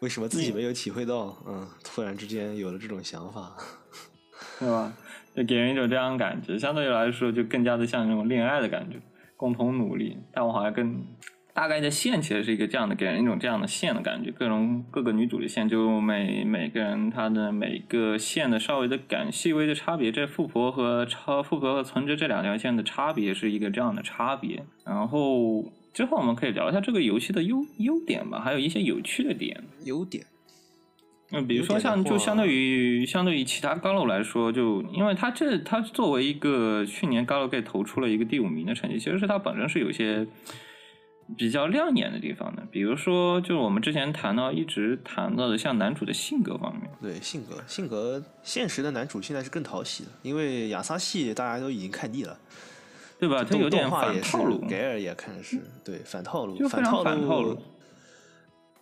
[0.00, 1.36] 为什么自己没有体会到？
[1.46, 3.56] 嗯，突然之间有了这种想法。
[4.60, 4.92] 对吧？
[5.34, 8.96] 就给人一种这样的感觉，相对于来说就更加的像那种恋爱的感觉，
[9.36, 10.16] 共同努力。
[10.32, 11.04] 但我好像跟
[11.52, 14.30] 大概的线其实是一个这样的，给人一种这样的线的感觉。
[14.30, 24.64] 各种各个女主的线，就每每个人她的每个线的稍微的感细微的差别，这富婆和超富婆和存折这两条线的差别是一个这样的差别。
[24.84, 25.64] 然后
[25.98, 29.60] 之后我们可以聊一下这个游戏的优优点吧，还有一些有趣的点。
[29.82, 30.24] 优点，
[31.32, 40.24] 嗯，比如说像就相对于相对于其他高楼来说，就因为它这它作为一个去年高楼给投出了一个第五名的成绩，其实是它本身是有些
[41.36, 42.64] 比较亮眼的地方的。
[42.70, 52.38] 比如说，就是我们之前谈到一直谈到的，像男主的性格方面，对性格，性格，现实的男主现在是更讨喜的，因为亚萨系大家都已经看腻了，
[53.18, 53.44] 对吧？
[53.44, 57.58] 它有点反套路，，盖尔也看是对反套路，就反套路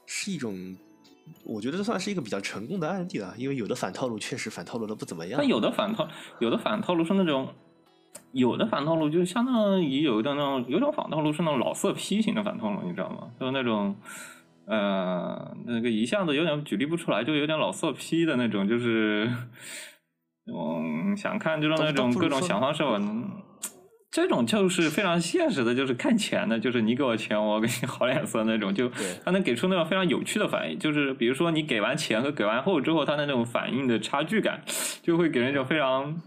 [0.06, 0.76] 是一种，
[1.44, 5.44] 我觉得这算是一个比较成功的案例了，因为有的反套路确实反套路的不怎么样他。
[5.44, 6.08] 有的反套，
[6.38, 7.48] 有的反套路是那种。
[8.32, 13.30] 有的反套路就相当于有的那种，有种反套路是那种老色批型的反套路，你知道吗？
[13.40, 13.96] 就是那种，
[14.66, 19.30] 呃，那个一下子有点举例不出来，就有点老色批的那种，就是，
[20.52, 22.98] 嗯，想看就是那种各种想方设法，
[24.16, 28.88] 这种就是非常现实的，就是看钱的，就是你给我钱，我给你好脸色那种，就
[29.22, 34.62] 他能给出那种非常有趣的反应，就是比如说你给完钱和给完后之后，他的那种反应的差距感，
[35.02, 36.18] 就会给人一种非常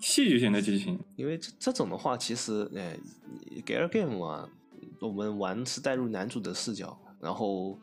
[0.00, 0.98] 戏剧性的剧情。
[1.16, 2.96] 因为这这种的话，其实，呃
[3.66, 4.48] ，Gal Game 嘛，
[5.02, 7.78] 我们玩是带入男主的视角，然后，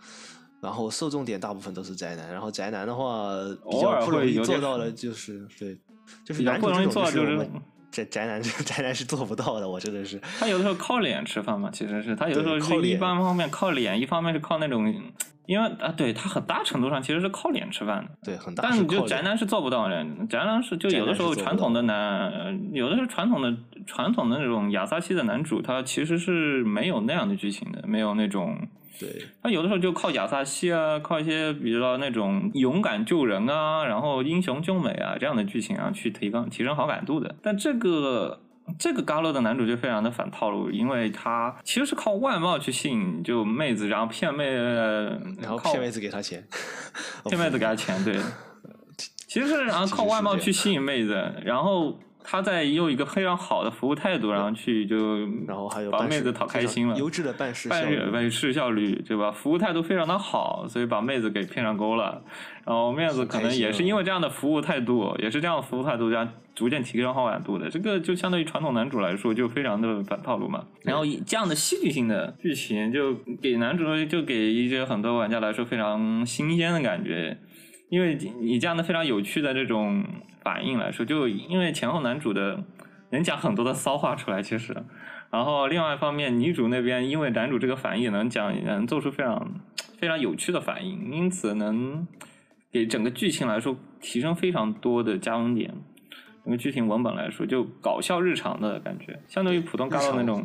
[0.64, 3.36] 然后受众点大部分都是宅男，然后宅男的话
[3.70, 5.78] 比偶尔较不容易会做到的，就是对，
[6.26, 7.48] 就是比较不容易男主这种做到就是
[7.92, 10.20] 宅宅男 宅男是做不到的，我真的是。
[10.40, 14.88] 他有的时候靠脸吃饭嘛，其实是他有的时候是一般方面靠脸，一方面是靠那种，
[15.46, 18.12] 因为啊，对他很大程度上其实是靠脸吃饭的。
[18.24, 23.54] 对，很大但你就宅男是做不到的，宅男是就有的时候传统的男，呃有的时候传统的
[23.86, 28.58] 传统的那种亚萨系的男主，他其实是没有那样的剧情的，没有那种，
[29.00, 29.28] 对。
[29.42, 37.36] 他有的时候就靠亚萨西啊，靠一些比如说那种勇敢救人啊，然后英雄救美啊这样的剧情啊，去提高提升好感度的。
[37.42, 38.42] 但这个
[38.78, 46.48] 这个嘎乐的男主就非常的反套路，因为他其实是靠外貌去吸引就妹子，然后骗妹，然后骗妹子给他钱，
[47.26, 48.18] 骗妹子给他钱，对，
[49.28, 59.32] 其实是然后靠外貌去吸引妹子，然后他在用一个非常好的服务态度，然后去就然后还有把妹子讨开心了，优质的办事效办率事办事效率对吧？
[59.32, 62.22] 服务态度非常的好，所以把妹子给骗上钩了。
[62.64, 67.68] 然后妹子可能也是因为这样的服务态度，也是这样的服务态度，这样逐渐提升好感度的。
[67.70, 70.64] 这个就相对于传统男主来说，就非常的反套路嘛。
[70.84, 77.36] 然后以这样的戏剧性的剧情，就给男主就给一些很多玩家来说非常新鲜的感觉。
[77.92, 80.02] 因为你这样的非常有趣的这种
[80.42, 82.64] 反应来说，就因为前后男主的
[83.10, 84.74] 能讲很多的骚话出来，其实，
[85.30, 89.62] 然后另外一方面，女主那边因为男主这个反应也能讲，也能做出非常
[90.00, 92.08] 非常有趣的反应，因此能
[92.72, 95.76] 给整个剧情来说提升非常多的加分点。
[96.46, 100.42] 整个剧情文本来说，就搞笑日常的感觉，相对于普通高的那种，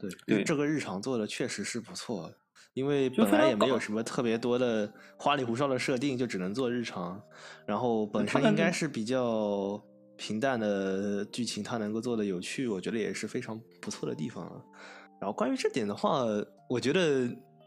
[0.00, 2.32] 对，对这个日常做的确实是不错，
[2.74, 7.22] 因为本来也没有什么特别多的花里胡哨的设定，就只能做日常。
[7.66, 9.82] 然后本身应该是比较
[10.16, 14.64] 平淡的剧情，它能够做的有趣，我觉得也是非常不错的地方了。
[15.20, 16.24] 然后关于这点的话，
[16.68, 17.24] 我觉得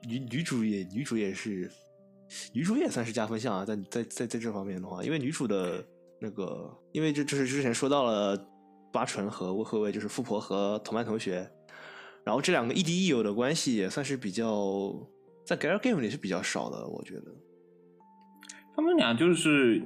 [0.07, 1.71] 女女主也女主也是
[2.51, 5.85] 女主也算是加分项啊，在在在在这方面的话，因为女主的
[6.19, 8.35] 那个，因为这这是之前说到了
[8.91, 11.49] 八纯和魏慧慧，就是富婆和同班同学，
[12.25, 14.93] 然后这两个亦敌亦友的关系也算是比较
[15.45, 17.25] 在 Gal Game 里是比较少的，我觉得。
[18.75, 19.81] 他们俩就是，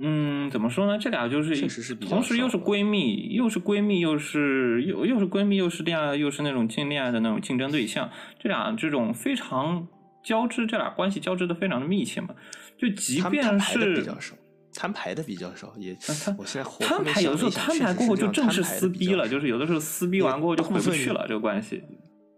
[0.00, 0.98] 嗯，怎么说呢？
[0.98, 8.10] 这俩就是确实是比较同时又是闺蜜，又是闺蜜，又是又又是闺蜜，又是恋爱，又是那种竞恋爱的那种竞争对象。
[8.38, 9.86] 这俩这种非常
[10.22, 12.34] 交织，这俩关系交织的非常的密切嘛。
[12.76, 14.34] 就即便是较少，
[14.74, 21.82] 摊牌的比较少，也摊我现在摊牌，有的时候摊牌过后就正式撕逼了，就是有的时候撕逼完过后就回不去了，这个关系。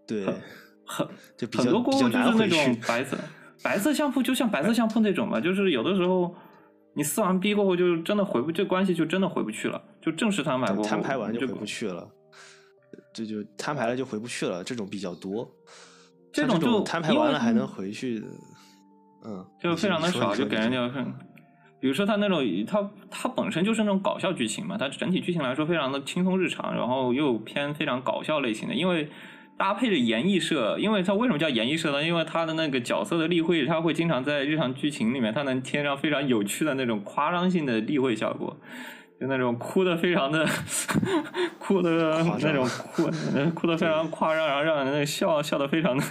[0.07, 0.27] 对，
[0.85, 2.79] 很就很多过后就是那种。
[2.87, 3.17] 白色
[3.63, 6.35] 白色相扑，就像白色相扑那种嘛，就是有的时候
[6.95, 12.07] 你撕完逼过后，就真的回不，这关系就真的回不去了，就正式摊牌过后，摊牌完就就回不去了，
[13.15, 15.51] 这就摊牌了就回不去了，这种比较多。
[16.31, 18.27] 这这种就摊牌完了还能回去的，
[19.25, 21.05] 嗯，就非常的少，就给人家很，
[21.85, 29.07] 比如说他那种，他他本身就是那种搞笑剧情嘛，它整体剧情来说非常的轻松日常，然后又偏非常搞笑类型的，因为
[29.59, 32.03] 搭配着演艺社，因为它为什么叫演艺社呢？
[32.03, 38.57] 因为他的那个角色的例会，他会经常在日常剧情里面，他能添上非常有趣的那种夸张性的例会效果。
[39.21, 40.49] 就那种哭的非常的
[41.61, 43.11] 哭的那种哭
[43.55, 46.03] 哭的非常夸张，然后让人那个笑笑的非常的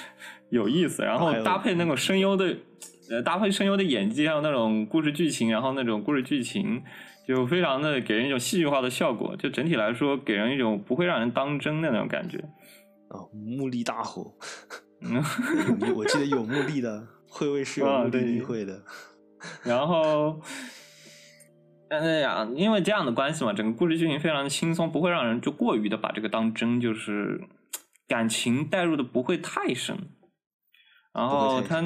[0.50, 2.54] 有意思，然后搭配那种声优的
[3.12, 6.82] 呃搭配声优的演技，还有那种故事剧情，然后那种故事剧情
[7.28, 12.38] 就非常的给人一种戏剧化的效果，就整体来说给人一种不会让人当真的那种感觉。
[13.08, 14.34] 啊，目力大吼，
[15.02, 15.22] 嗯，
[15.94, 18.82] 我记得有目力的， 会位是有目力啊对例会的，
[19.64, 20.40] 然后。
[21.94, 27.38] 但那样，因为这样的关系嘛，整个故事剧情非常的轻松，不会让人就过于的把这个当真，就是
[28.08, 29.98] 感情带入的不会太深。
[31.12, 31.84] 然后他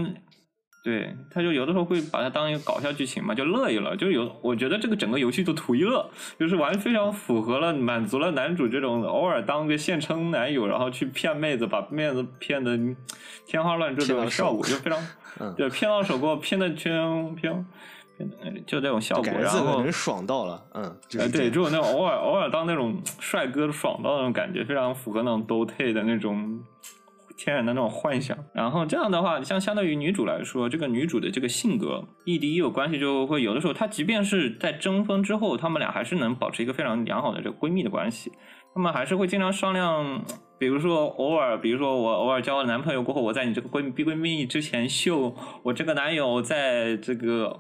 [0.86, 6.08] 对，他就有的时候会把它当一个搞笑剧情嘛，就乐一乐，就有我觉得这个整个游戏就图一乐，
[6.38, 12.78] 就是玩非常符合了满足了男主这种偶尔当个现称男友，然后去骗妹子，把妹子骗的
[13.46, 15.04] 天花乱坠这骗到种效果，就非常
[15.40, 17.66] 嗯，对骗到手过，骗的圈骗
[18.64, 26.60] 就这种效果，然后爽到了，嗯，对，是这样只有那种偶尔偶尔当那种帅哥爽到那种感觉，非常符合那种 DOTA 的那种
[27.36, 28.36] 天然的那种幻想。
[28.54, 38.32] 然后这样的话，像相对于女主来说，这个女主的这个性格亦敌亦友关系就会有的时候，她即便是在争分之后，她们俩还是能保持一个非常良好的这个闺蜜的关系。
[38.74, 40.22] 她们还是会经常商量，
[40.58, 47.58] 比如说偶尔，比如说我偶尔交了男朋友过后，我在你这个闺蜜逼闺蜜之前秀我这个男友在这个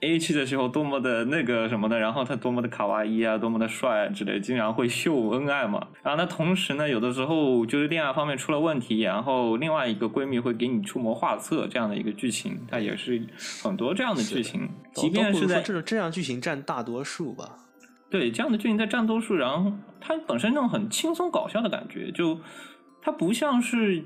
[0.00, 5.88] A 期的时候多么的那个什么的，然后他多么的卡哇伊啊，多么的帅啊之类，经常会秀恩爱嘛。
[6.02, 13.20] 然后他同时呢，有的时候就是恋爱方面出了问题，然后另外一个闺蜜会给你出谋划策这样的一个剧情，它也是
[13.62, 17.58] 很多这样的剧情，即便是在这种这样剧情占大多数吧，
[18.08, 22.38] 对这样的剧情在占多数，然后它本身那种很轻松搞笑的感觉，就
[23.02, 24.04] 它不像是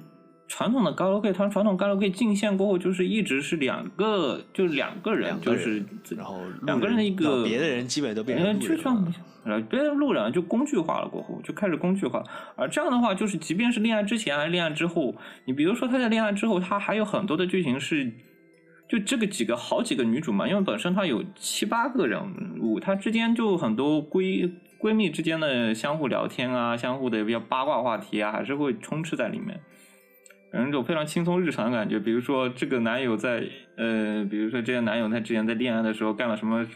[0.49, 5.85] 传统的高楼 K，它传统高楼 K 进线过后就是一直是两个，就两个人，就是
[6.17, 9.13] 然后两个人的一个别的人基本都变呃，成路就像人了
[9.45, 12.25] 呃，别的路人就工具化了，过后就开始工具化。
[12.57, 18.11] 而这样的话，就是即便是恋爱之前还是恋爱之后，你比如说他在恋爱之后，他还有很多的剧情是，
[18.89, 22.21] 就这个几个好几个女主嘛，因为本身她有七八个人
[22.61, 29.61] 物，她之间就很多闺闺蜜之间的相互聊天啊，相互的比较八卦话题啊，还是会充斥在里面。
[30.53, 33.45] 有一种非常轻松日常的感觉，比如说这个男友在
[33.77, 36.67] 呃，比如说这个男友他之前在恋爱的时候干了什么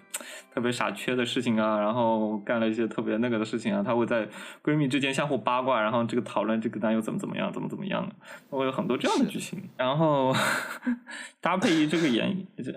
[0.55, 4.29] 特别傻缺的事情啊，然后干了一些特别那个的事情啊，他会在
[4.63, 8.15] 闺蜜之间相互八卦，然后这个讨论这个男友怎么怎么样，怎么怎么样的，
[8.51, 10.35] 会有很多这样的剧情，然后
[11.41, 12.73] 搭配于这个演这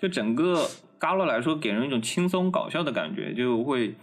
[0.00, 0.66] 就整个
[0.98, 3.94] 嘎洛来说，给人一种轻松搞笑的感觉，就会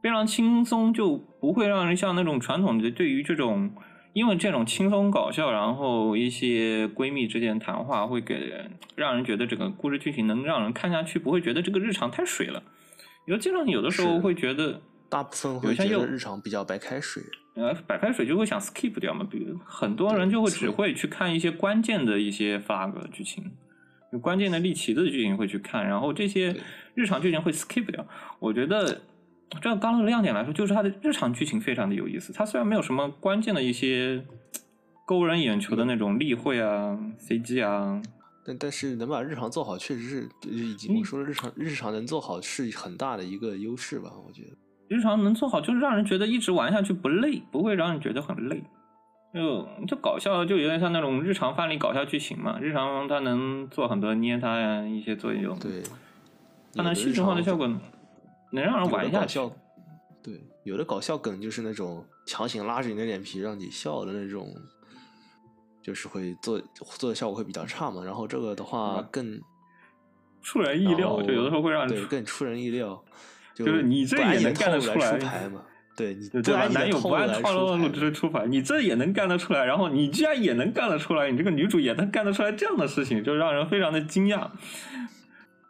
[0.00, 3.72] 非常轻松，就不会让人像那种传统的对于这种。
[4.16, 12.62] 因为这种轻松搞笑，然后一些闺蜜之间谈话，会给人让人觉得这个故事剧情能让人看下去，不会觉得这个日常太水了。
[13.26, 17.22] 有经常有的时候会觉得，大部分会觉得日常比较白开水，
[17.56, 19.22] 呃，白开水就会想 skip 掉嘛。
[19.30, 23.52] 比如很多人就会只会去看一些关键的一些 flag 剧情，
[24.14, 26.56] 有关键的立旗的剧情会去看，然后这些
[26.94, 28.06] 日常剧情会 skip 掉。
[28.38, 29.02] 我觉得
[29.60, 32.32] 这个刚刚的亮点来说，就是它的日常剧情非常的有意思。
[32.32, 34.24] 它虽然没有什么关键的一些
[35.06, 38.02] 勾人眼球的那种例会啊、CG 啊，
[38.44, 44.48] 但但是能把日常做好，确实是已经嗯我说的日常日常能做好是很大的一个优势吧，我觉得。
[44.88, 48.62] 日常能做好，就是让人觉得一直玩下去不累，不会让人觉得很累。
[49.34, 52.58] 就就搞笑，就有点像那种日常范例搞笑剧情嘛。
[52.60, 55.82] 日常它能做很多捏它呀，一些作用，对，
[56.74, 57.68] 它能戏剧化的效果
[58.50, 59.50] 能让人玩一下笑，
[60.22, 64.54] 对，有的搞笑梗就是那种强行拉着你的脸皮让你笑的那种，
[65.82, 66.60] 就是会做
[66.98, 68.02] 做的效果会比较差嘛。
[68.04, 69.40] 然后这个的话嗯更
[70.42, 73.02] 出人意料，就有的时候会让人对更出人意料，
[73.54, 75.62] 就是你这也能干得出来来出牌嘛？
[75.96, 76.50] 对，你对吧？
[76.52, 84.46] 不按你的男友不按套路出牌直出牌，你这也能干得出来，然后你居然也能干得出来，你这个女主也能干得出来这样的事情，就让人非常的惊讶。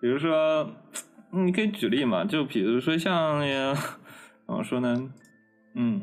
[0.00, 1.00] 比如说，嗯
[1.44, 3.74] 你可以举例嘛，就比如说像，呃
[4.46, 5.10] 怎么说呢？
[5.74, 6.02] 嗯，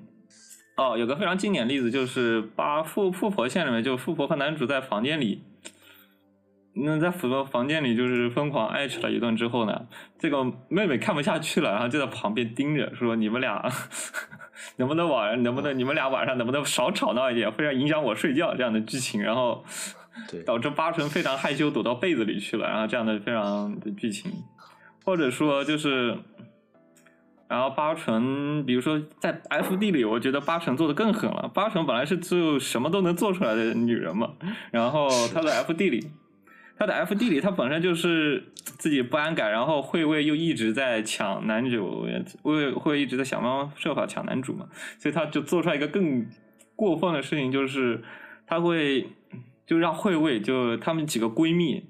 [0.77, 5.41] 哦，有个非常经典例子，就是八富富婆线里面，就富婆和男主在房间里，
[6.75, 9.87] 那在富婆房间里就是疯狂爱吃了一顿之后呢，
[10.19, 13.63] 这个妹妹看不下去了，然后就在旁边盯着说：“你们俩
[14.77, 19.63] 能不能晚上能不能你们俩晚上能不能少吵闹一点，非常影响我睡觉这样的剧情。”然后，
[20.45, 24.31] 导致八成非常害羞，躲到被子里去了，然后这样的非常的剧情，
[25.03, 26.17] 或者说就是，
[27.47, 31.51] 然后八成，比如说在 F D 里，我觉得八成做的更狠了。
[31.53, 34.31] 八成本来是就什么都能做出来的女人嘛，
[34.71, 36.07] 然后她在 F D 里，
[36.77, 42.07] 她的 F D 里，她本身就是自己不安感，然后惠卫又一直在抢男主，
[42.41, 46.25] 惠惠一直在想方设法抢男主嘛，所以她就做出来一个更
[46.75, 48.01] 过分的事情，就是
[48.47, 49.09] 她会
[49.67, 51.83] 就让惠卫就她们几个闺蜜。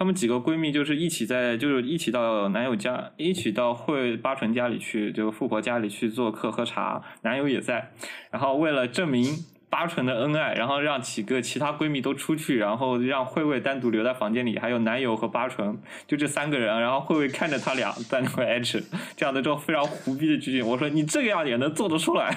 [0.00, 7.92] 她们几个闺蜜就是一起在，就是一起到男友家，一起到惠八成家里去，就富婆家里去做客喝茶，男友也在。
[8.30, 9.26] 然后为了证明
[9.70, 16.80] 八纯的恩爱，然后让几个其他闺蜜都出去，然后让慧慧单独留在房间里，还有男友和八纯，就这三个人。
[16.80, 18.82] 然后慧慧看着他俩在那块 H，
[19.16, 22.36] 这样的这种非常胡逼的剧情，我说你这个样也能做得出来，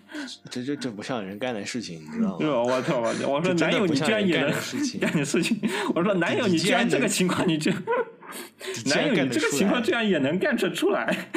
[0.50, 2.38] 这这这不像人干的事情，你知道？
[2.38, 2.62] 吗？
[2.62, 3.00] 我操！
[3.00, 4.50] 我我说男友你居然也能
[5.00, 5.58] 干的事情，
[5.94, 7.72] 我说男友你居然这个情况你这。
[8.86, 11.28] 男友，你这 个情况居然也能干得出来，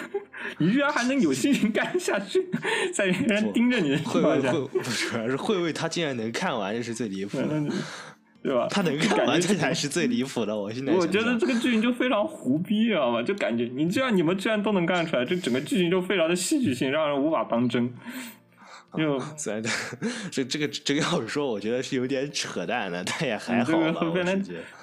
[0.59, 2.47] 你居然还能有心情干下去，
[2.93, 7.47] 在别人盯着你的情会为况下，会不是主要是会为他竟然能看完，这是最离谱的。
[7.51, 7.69] 嗯
[8.43, 8.67] 对吧？
[8.69, 10.55] 他能看完，这才是最离谱的。
[10.55, 13.21] 我现在我觉得这个剧情就非常胡逼，知道吗？
[13.21, 17.93] 就感觉你这样，你们居然都能干出来，这整个剧情就非常的戏剧性，让人无法当真。
[18.95, 19.61] 就 虽然
[20.31, 23.71] 这这个这个要是说，我觉得是有点扯淡的，但也还好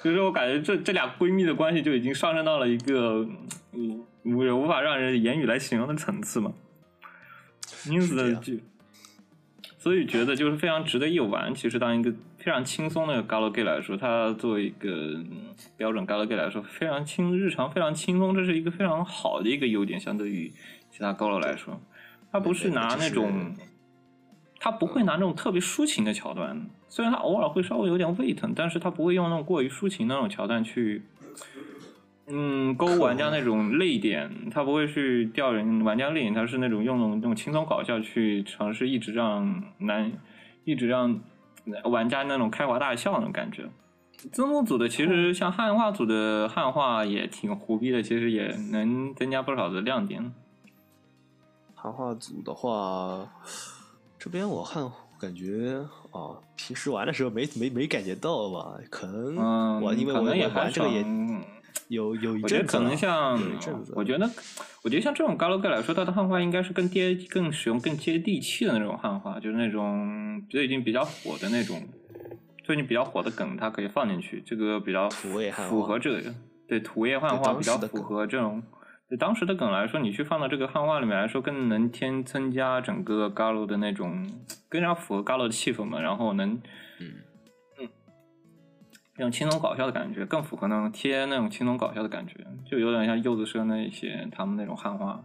[0.03, 3.25] 就是我感觉这这俩闺蜜的关系就已经上升到了一个
[3.73, 6.53] 嗯无无法让人言语来形容的层次嘛。
[7.87, 8.53] 因此就，
[9.77, 11.53] 所以觉得就是非常值得一玩。
[11.55, 20.51] 其实当一个非常轻松的 galgame 来说，它作为一个嗯标准 galgame 来说，非常轻日常非常轻松，这是一个非常好的一个优点，相对于
[20.91, 21.79] 其他 galgame 来说，
[22.31, 23.55] 它不是拿那种。
[24.57, 31.03] 他不会拿那种特别抒情的桥段，虽然他偶尔会稍微有点胃疼，但是他不会用那种过于抒情那种桥段去，
[32.27, 40.11] 嗯，勾玩家那种泪点，他不会去吊人玩家泪点，他是那种用那种轻松搞笑去尝试，一直让男，
[40.63, 41.19] 一直让
[41.83, 43.69] 玩家那种开怀大笑那种感觉。
[44.31, 50.33] 字幕组的其实像汉化组的汉化也挺胡逼的，其实也能增加不少的亮点。
[51.75, 53.29] 汉化组的话，
[54.17, 58.79] 这边我汉感觉啊，平时玩的时候没没没感觉到吧？
[58.89, 61.09] 可能嗯，我因为我可能也玩这个也少
[61.87, 63.39] 有有一我觉得可能像
[63.95, 64.29] 我觉得，
[64.83, 71.81] 我觉得像这种 galgame 来说，它的汉化应该是更接、更使用、更接地气的那种汉化，就是那种最近比较火的那种，
[72.63, 76.33] 最近比较火的梗，它可以放进去，这个比较土味汉化符合这个
[76.67, 78.63] 对土味汉化比较符合这种。
[79.07, 84.27] 对当时的梗来说，你去放到这个汉化里面来说，更能添增加整个 Galo 的那种
[84.67, 86.61] 更加符合 Galo 的气氛嘛，然后能嗯
[86.99, 87.13] 嗯
[89.17, 92.35] 那种轻松搞笑的感觉，更符合那种贴那种轻松搞笑的感觉，
[92.69, 95.23] 就有点像柚子社那些他们那种汉化，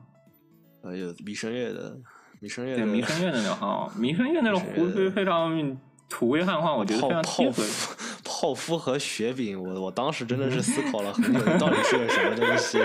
[0.82, 1.97] 还有弥生月的
[2.41, 5.76] 弥生月对的弥生月那种汉化，弥生月那种胡须非常
[6.09, 7.62] 土味汉化，我觉得非常贴合。
[7.62, 12.78] 芙泡芙和雪饼，我我当时真的是 思考了很久，到底是个什么东西。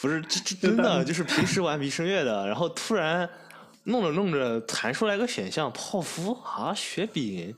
[0.00, 3.28] 不是，这这真的就是平时玩弥生月的，然后突然
[3.84, 7.52] 弄着弄着弹出来个选项泡芙啊雪饼，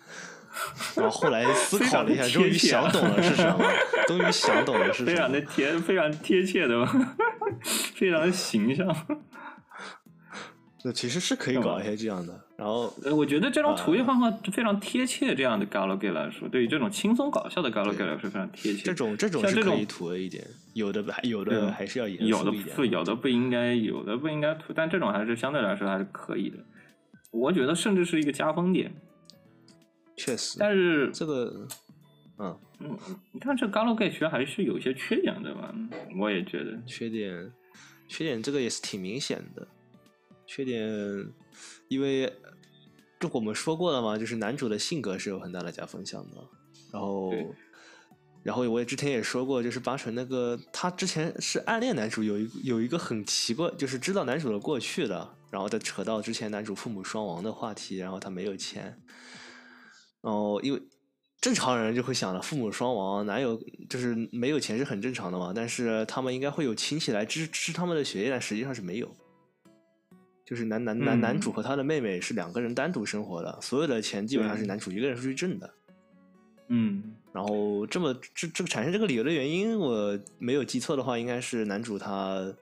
[0.96, 3.64] 然后后来思考了一下，终于想懂了是什么，
[4.06, 5.10] 终于想懂了是什么。
[5.10, 6.86] 非常的贴，非常贴切的，
[7.94, 8.86] 非常的形象。
[10.82, 18.82] 那其实是可以搞一些这样的，然后呃，我觉得这种土啊味汉化非常贴切，这样的 galgame 来说，对于这种轻松搞笑的 galgame 来说非常贴切。
[18.82, 20.42] 这种这种像这种是可以土味一点，
[20.72, 22.74] 有的还有的还是要严有的肃一点。
[22.76, 26.56] 不有的不应该，有的不应该涂，但这种还是相对来说还是可以的。
[27.30, 28.90] 我觉得甚至是一个加分点，
[30.20, 31.66] 确实，但是这个
[32.38, 32.58] 嗯。
[32.82, 32.98] 嗯，
[33.40, 35.74] 但这 galgame 其实还是有一些缺点的吧？
[36.18, 37.52] 我也觉得，缺点，
[38.08, 39.68] 缺点这个也是挺明显的。
[40.46, 40.82] 缺点，
[41.88, 42.32] 因为
[43.18, 46.36] 这我们说过了嘛，就是男主的性格是有很大的加分项的。
[46.90, 47.32] 然后，
[48.42, 58.98] 然后我也之前也说过，就是八成那个他之前是暗恋男主，有一有一个很奇怪，就是知道男主的过去的，然后再扯到之前男主父母双亡的话题，然后他没有钱，
[60.22, 60.82] 然后因为。
[61.42, 63.58] 正常人就会想了，父母双亡，哪有
[63.88, 65.54] 就是没有钱是很正常的嘛。
[65.56, 69.10] 但是他们应该会有亲戚来支持他们的学业，但实际上是没有。
[70.44, 75.74] 就是男男男男嗯主和他的妹妹是两个人单独生活的，所有的钱基本上是男主一个人出去挣的。
[76.68, 82.52] 嗯，然后这么这这个产生这个理由的原因，我没有记错的话，应该是男主他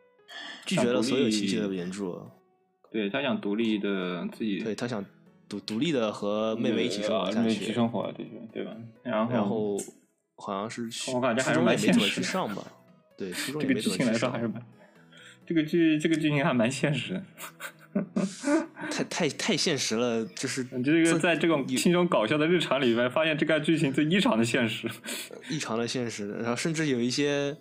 [0.65, 2.23] 拒绝了所有亲戚的援助，
[2.93, 5.05] 对他想独立的自己，对他想
[5.49, 8.77] 独独立的和妹妹一起生活一起，生活，对对对吧？
[9.03, 9.79] 然后然后
[10.37, 12.63] 好像是我感觉还是蛮现实的去上吧，
[13.17, 14.63] 对，初中这个剧情来说还，是蛮，
[15.47, 17.23] 这个剧这个剧情还蛮现实的。
[18.91, 24.89] 太太太现实了，就是这个在这种有轻松搞笑的日常里面，发现这个剧情最异常的现实。
[25.49, 27.57] 异常的现实，然后甚至有一些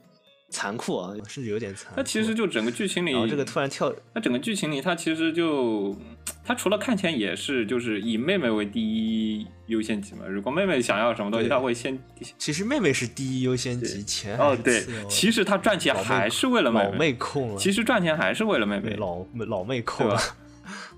[0.49, 1.97] 残酷啊，甚至有点残酷。
[1.97, 5.95] 它其实就整个剧情里，然后这个突然跳，它整个剧情里，它其实就，
[6.43, 10.25] 它除了看钱也是就是以妹妹为第一优先级嘛。
[10.27, 11.97] 如果妹妹想要什么东西，对他会先。
[12.37, 18.95] 其实妹妹是第一优先级，钱哦，对，其实实他赚钱还是为了妹老妹控了，其实赚钱还是为了妹妹。
[18.95, 20.19] 老老妹控了，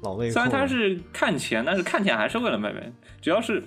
[0.03, 0.29] 老妹。
[0.29, 2.91] 虽然他是看钱，但是看钱还是为了妹妹。
[3.21, 3.63] 主要是，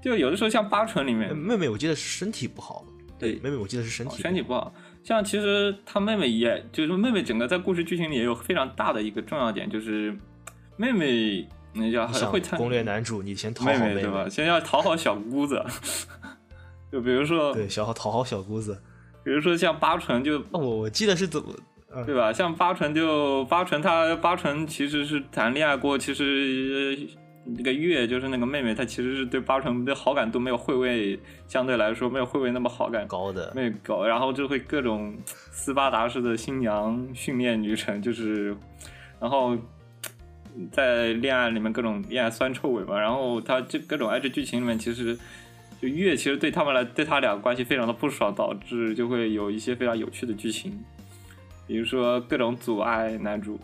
[0.00, 2.84] 就有的时候像八纯里面，妹妹，我记得是身体不好，
[3.18, 4.72] 对妹妹我记得是身体身体不好。
[5.02, 10.16] 像其实他妹妹也，就是妹妹整个在故事剧情里也有非常大的一个重要点，就是
[10.76, 12.06] 妹妹那叫
[12.56, 14.28] 攻略男主，你先讨好妹妹对吧？
[14.28, 15.62] 先要讨好小姑子，
[16.90, 18.76] 就比如说，对，小好讨好小姑子。
[19.24, 21.52] 比如说像八纯就哦，我我记得是怎么，
[21.94, 22.32] 嗯对吧？
[22.32, 27.16] 像八纯就八纯，他八纯其实是谈恋爱过，其实呃
[27.56, 38.56] 这个月就是那个妹妹，她其实是对八成的好感度没有惠卫，相对来说没有惠卫那么好感高的，没有高，然后就会各种斯巴达式的新娘训练女神，就是
[39.20, 39.56] 然后
[40.72, 45.18] 在恋爱里面各种恋爱酸臭味嘛，然后他这各种爱这剧情里面其实。
[45.78, 50.72] 就月其实对他们来，对他俩关系非常的不爽，导致就会有一些非常有趣的剧情，
[51.66, 53.60] 比如说各种阻碍男主，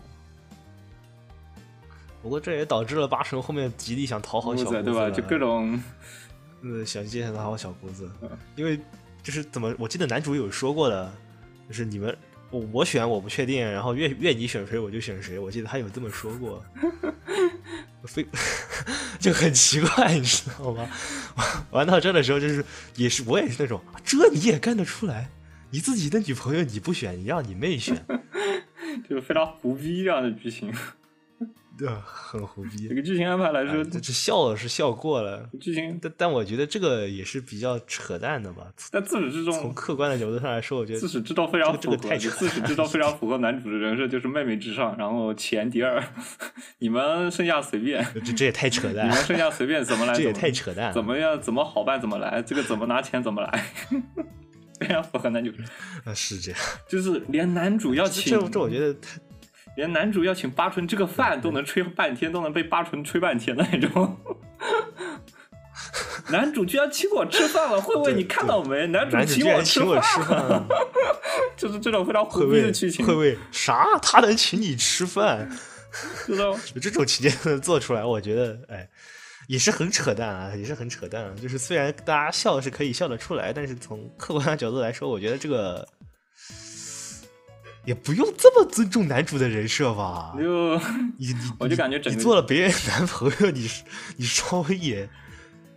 [2.23, 5.09] 不过这也导致了八成后面极力想讨好小姑子对吧？
[5.11, 5.79] 就各种
[6.63, 8.79] 呃想接想讨好小姑子嗯，因为
[9.21, 11.13] 就是怎么，我记得男主有说过的，
[11.67, 12.17] 就是你们
[12.49, 16.63] 我我选我不确定，然后愿愿你选谁我就选谁，我记得他有这么说过，
[18.05, 18.25] 非
[19.19, 20.87] 就很奇怪，你知道吗？
[21.71, 22.63] 玩到这的时候，就是
[22.95, 25.29] 也是我也是那种，这你也干得出来？
[25.71, 27.99] 你自己的女朋友你不选，你让你妹选，
[29.09, 30.71] 就是非常胡逼这样的剧情。
[31.77, 31.87] 对？
[32.03, 32.95] 很胡逼这。
[32.95, 38.71] 个剧情安排来说，哎这这笑是笑过了，剧情但但我觉得这个也是比较扯淡的吧。
[38.91, 46.03] 但自始至终从终，客观的角度上来说，我觉得自始至终非常符合，这个这个太扯就自始至终非常符合男主的人设，就是妹妹至上，然后钱第二，
[46.79, 50.93] 你们剩下随便，这这也太扯淡了你们，剩下随便怎么来，这也太扯淡了。
[50.93, 53.65] 怎么样，怎么好办怎么来，这个怎么拿钱怎么来，
[54.79, 55.51] 非常符合男主，
[56.05, 59.19] 啊是这样，就是连男主要这请，这这我觉得太
[59.75, 64.17] 连男主要请八纯吃个饭都能吹半天，都能被八纯吹半天的那种。
[66.29, 68.87] 男主居然请我吃饭了，慧慧对你看到没？
[68.87, 70.65] 男主请我吃吃饭 了，
[71.57, 75.49] 就是这种非常会胡逼的剧情，会为啥他能请你吃饭？
[76.25, 76.57] 知道？
[76.81, 78.89] 这种情节能做出来，我觉得哎。
[79.47, 81.33] 也是很扯淡啊，也是很扯淡啊。
[81.39, 85.85] 就是虽然大家笑是可以笑得出来，但是从客观的角度来说，我觉得这个
[87.85, 90.33] 也不用这么尊重男主的人设吧。
[90.37, 90.77] 就
[91.17, 93.67] 你你 我就感觉整你做了别人男朋友，你
[94.17, 95.09] 你稍微也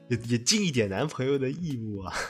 [0.09, 2.13] 也也尽一点男朋友的义务啊。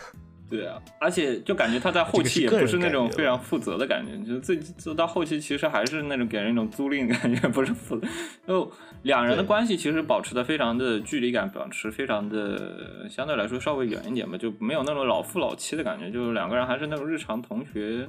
[0.48, 8.06] 对啊，而且就感觉他在后期也不是那种非常负责的感觉，就是自己做到后期其实还是那种给人一种租赁感觉，不是负责。
[8.46, 8.72] 就
[9.02, 18.06] 两人的关系其实保持的非常的距离感，保持非常的相对来说稍微远一点吧，就没有那种老夫老妻的感觉，就是两个人还是那种日常同学，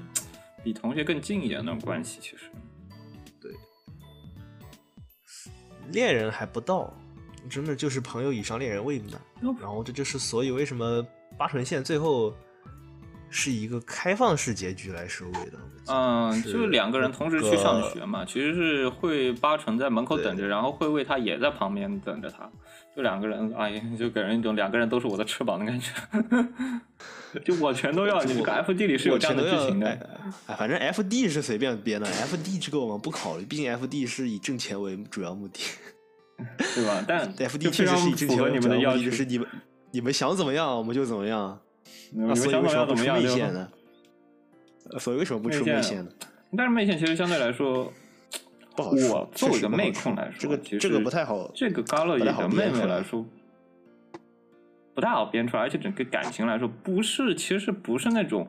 [0.64, 2.20] 比同学更近一点的那种关系。
[2.22, 2.50] 其实，
[3.40, 3.52] 对
[5.92, 6.94] 恋人还不到，
[7.50, 9.22] 真的就是朋友以上，恋人未满。
[9.60, 11.06] 然后这就是所以为什么
[11.38, 12.34] 八成线最后
[13.30, 15.60] 是一个开放式结局来收尾的。
[15.88, 22.50] 嗯，就是两个人同时去上学嘛，其实是会八成在门口等着，然后会为他也在旁边等着他，
[22.98, 25.92] 就两个人，哎呀，就给人一种两个人都是我的翅膀的感觉，
[27.46, 28.24] 就我全都要。
[28.24, 30.10] 你这个 F D 里是有这样的剧情哎的，
[30.48, 35.60] 哎，反正 F D 是随便编的，F D 这个我们不考虑，毕竟 F D 是以挣钱为主要目的。
[36.76, 37.06] 对吧？
[37.08, 39.48] 但 F 就 D 确实是以挣钱为主们的要求，要目的，就是你们
[39.92, 41.60] 你们想怎么样我们就怎么样。
[42.12, 43.70] 你们那所以想怎么为什么不出样怎么样就媚线呢？
[44.92, 46.12] 呃所以为什么不出媚线呢？
[46.58, 47.94] 但是媚线其实相对来说，
[48.78, 53.26] 不好说我作为一个妹控来说，这个这个不太好这个不太好的妹妹来说，
[54.94, 58.48] 不太好编出来，而且整个感情来说，不是，其实不是那种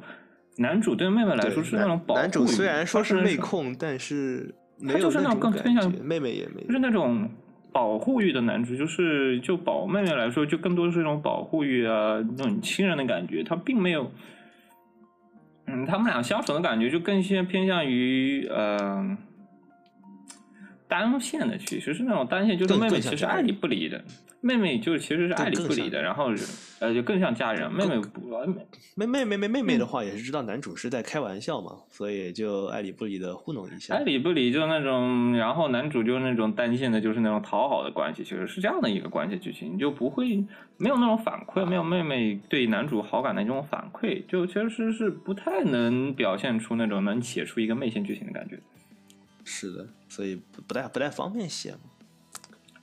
[0.59, 2.22] 男主对妹妹来说是那种保护欲。
[2.22, 4.55] 男主虽然说是妹控，但是
[4.87, 7.26] 他就是那种更偏向觉妹妹也没就是那种
[7.72, 14.12] 保护欲的男主，就是就保妹妹来说，就更多是一种保护欲啊，那种亲人的感觉，他并没有，
[15.64, 19.16] 嗯，他们俩相处的感觉就更偏偏向于呃
[20.89, 24.03] 单线的，其实是那种单线，就是妹妹其实爱理不理的，
[24.41, 26.32] 妹妹就是其实是爱理不理的，然后
[26.80, 28.28] 呃就更像家人，妹妹不
[28.97, 29.86] 妹妹妹妹妹妹的嗯。
[29.86, 33.95] 话也是知道男主是在开玩笑嘛，所以就爱理不理的糊弄一下。
[33.95, 34.09] 爱。
[34.09, 40.43] 理不理，就那种，然后男主就是那种单线的，就是那种讨好的关系，其实是这样的一个关系剧情，就不会
[40.78, 48.59] 没有那种反馈，没有妹妹对男主好感的这种反馈，就其实是不太能表现出那种能写出一个妹线剧情的感觉，
[49.51, 51.78] 是的，所以不不太不太方便写嘛。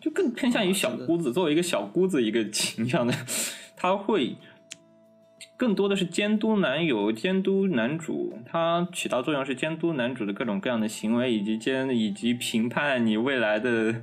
[0.01, 3.13] 就更偏向于小姑子，作为一个小姑子一个形象的，
[3.77, 4.35] 他会
[5.55, 14.01] 更多的是监督男友、监督男主，他起到作用是监督男主的各种各样的行为，以及监以及评判你未来的。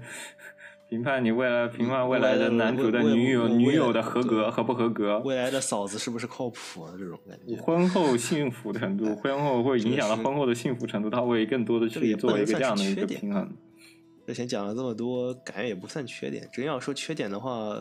[0.93, 6.93] 评判你未来，评判未来的男主的女友，女友的合格对合不合格，未来的嫂子是不是靠谱啊？
[6.99, 7.57] 这种感觉。
[7.62, 13.51] 婚后幸福程度， 婚后会影响到婚后的幸福程度，他会更多的去作为一个这样的一个平衡。
[14.26, 16.47] 之前讲了这么多，感觉也不算缺点。
[16.53, 17.74] 真要说缺点的话，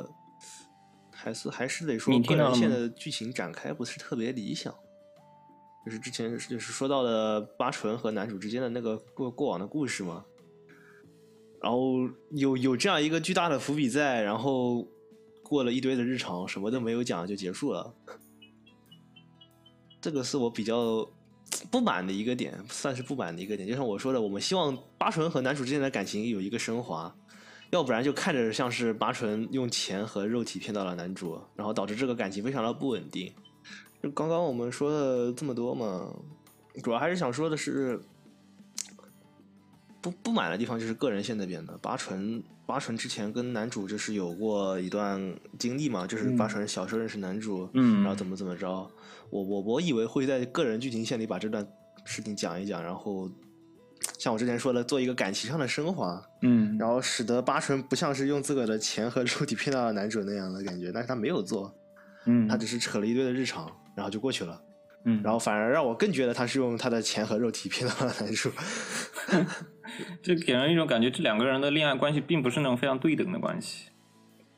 [1.12, 4.74] 还是还是得说你个人线的剧情展开不是特别理想。
[5.86, 10.24] 就是之前就是说到的八纯和男主之间的那个过过往的故事嘛，
[11.62, 14.88] 然后有有这样一个巨大的伏笔在，然后
[15.43, 17.93] 过了一堆的日常，什么都没有讲就结束了。
[20.01, 21.07] 这个是我比较
[21.70, 23.68] 不满的一个点，算是不满的一个点。
[23.68, 27.16] 就像我说的，我们希望八纯和男主之间的感情有一个升华，
[27.70, 33.32] 要不然就看着像是八纯用钱和肉体骗到了男主，然后导致这个感情非常的不稳定。
[34.01, 36.12] 就刚刚我们说了这么多嘛，
[36.82, 38.01] 主要还是想说的是，
[40.02, 41.78] 不不满的地方就是个人线那边的。
[41.78, 45.22] 八纯八纯之前跟男主就是有过一段
[45.60, 48.68] 经历嘛，就是八纯小时候认识男主，嗯然后怎么怎么着。
[49.30, 51.66] 我我我以为会在个人剧情线里把这段
[52.04, 53.30] 事情讲一讲，然后
[54.18, 61.74] 像我之前说的，做一个感情上的升华，嗯，然后使得八纯不像是用自个的钱和肉体骗到了男主那样的感觉，但是他没有做，
[62.26, 64.60] 嗯，他只是扯了一堆的日常，然后就过去了。
[65.06, 68.52] 嗯，然后反而让我更觉得他是用他的钱和肉体骗到了男主。
[70.24, 73.89] 就给人一种感觉，这两个人的恋爱关系并不是那种非常对等的关系，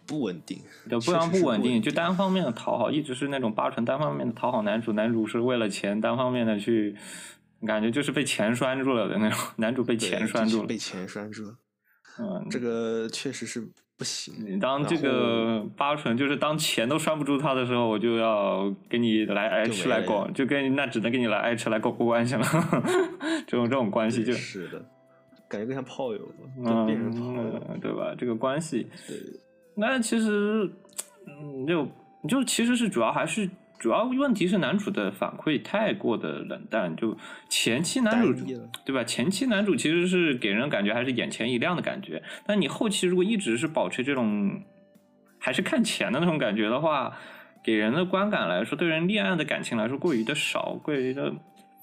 [0.05, 6.95] 不稳定，对，非常不不稳定，就单方面的讨好，一直是那种八成单方面的讨好男主，男主是为了钱单方面的去，
[7.65, 10.67] 感觉就是被钱拴住了的那种，男主被钱拴住了。
[10.67, 11.55] 被，钱拴住了，
[12.19, 13.67] 嗯，这个确实是
[13.97, 14.33] 不行。
[14.39, 22.43] 你当这个八成就是当钱都拴不住他的时候，我就要给你来爱吃来就没了搞，就跟那只能跟你来爱吃来搞过关系了，
[23.47, 24.85] 这种这种关系就是的，
[25.47, 27.61] 感觉更像炮友了，就变成炮友。
[27.69, 28.15] 嗯，对吧？
[28.17, 29.17] 这个关系，对，
[29.75, 30.69] 那其实，
[31.27, 31.87] 嗯，就
[32.27, 33.49] 就其实是主要还是
[33.83, 37.17] 主要问题是男主的反馈太过的冷淡，就
[37.49, 38.33] 前期男主
[38.85, 39.03] 对吧？
[39.03, 44.61] 前期男主其实是给人感觉还是眼前一亮的感觉，但你后期如果一直是保持这种
[45.37, 47.17] 还是看钱的那种感觉的话，
[47.61, 51.33] 给人的观感来说，对人恋爱的感情来说过于的少，过于的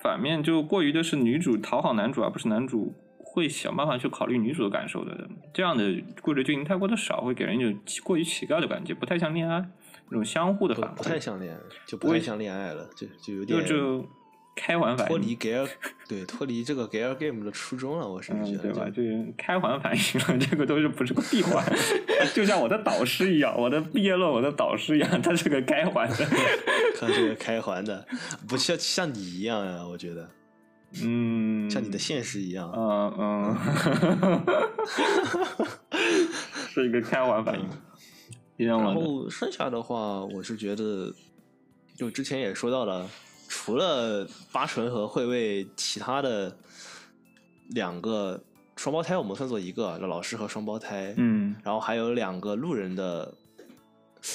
[0.03, 5.29] 反面就过于的是女主讨好男主，而不是男主会想办法去考虑女主的感受的。
[5.53, 9.69] 这样的故事剧情太过的少，会给人一种奇过于乞丐的感觉，不太像恋爱
[10.11, 14.09] 那种相互的反不不太馈，像恋爱，就不会像恋爱了，就就有点就就
[14.57, 15.19] 开环反应脱。
[15.19, 15.69] 离 Gal
[16.09, 18.85] 对脱离这个 Gal Game 的初衷了，我甚至嗯，觉得对吧？
[18.87, 21.65] 就就是开环反应了， 这个都是不是个闭环，
[22.35, 26.27] 就像我的导师一样，我的毕业论文的导师一样，他是个开环的。
[27.01, 28.07] 他是个开环的，
[28.47, 30.29] 不像像你一样呀，我觉得
[31.03, 32.71] 嗯，像你的现实一样。
[32.77, 33.57] 嗯嗯，
[36.69, 37.67] 是一个开环反应。
[38.65, 41.13] 然，后剩下的话，我是觉得，
[41.97, 43.09] 就之前也说到了，
[43.49, 46.57] 除了八纯和惠卫，其他的
[47.71, 48.43] 两个
[48.77, 53.33] 双胞胎，我们算作一个老师和双胞胎，嗯，然后还有两个路人的，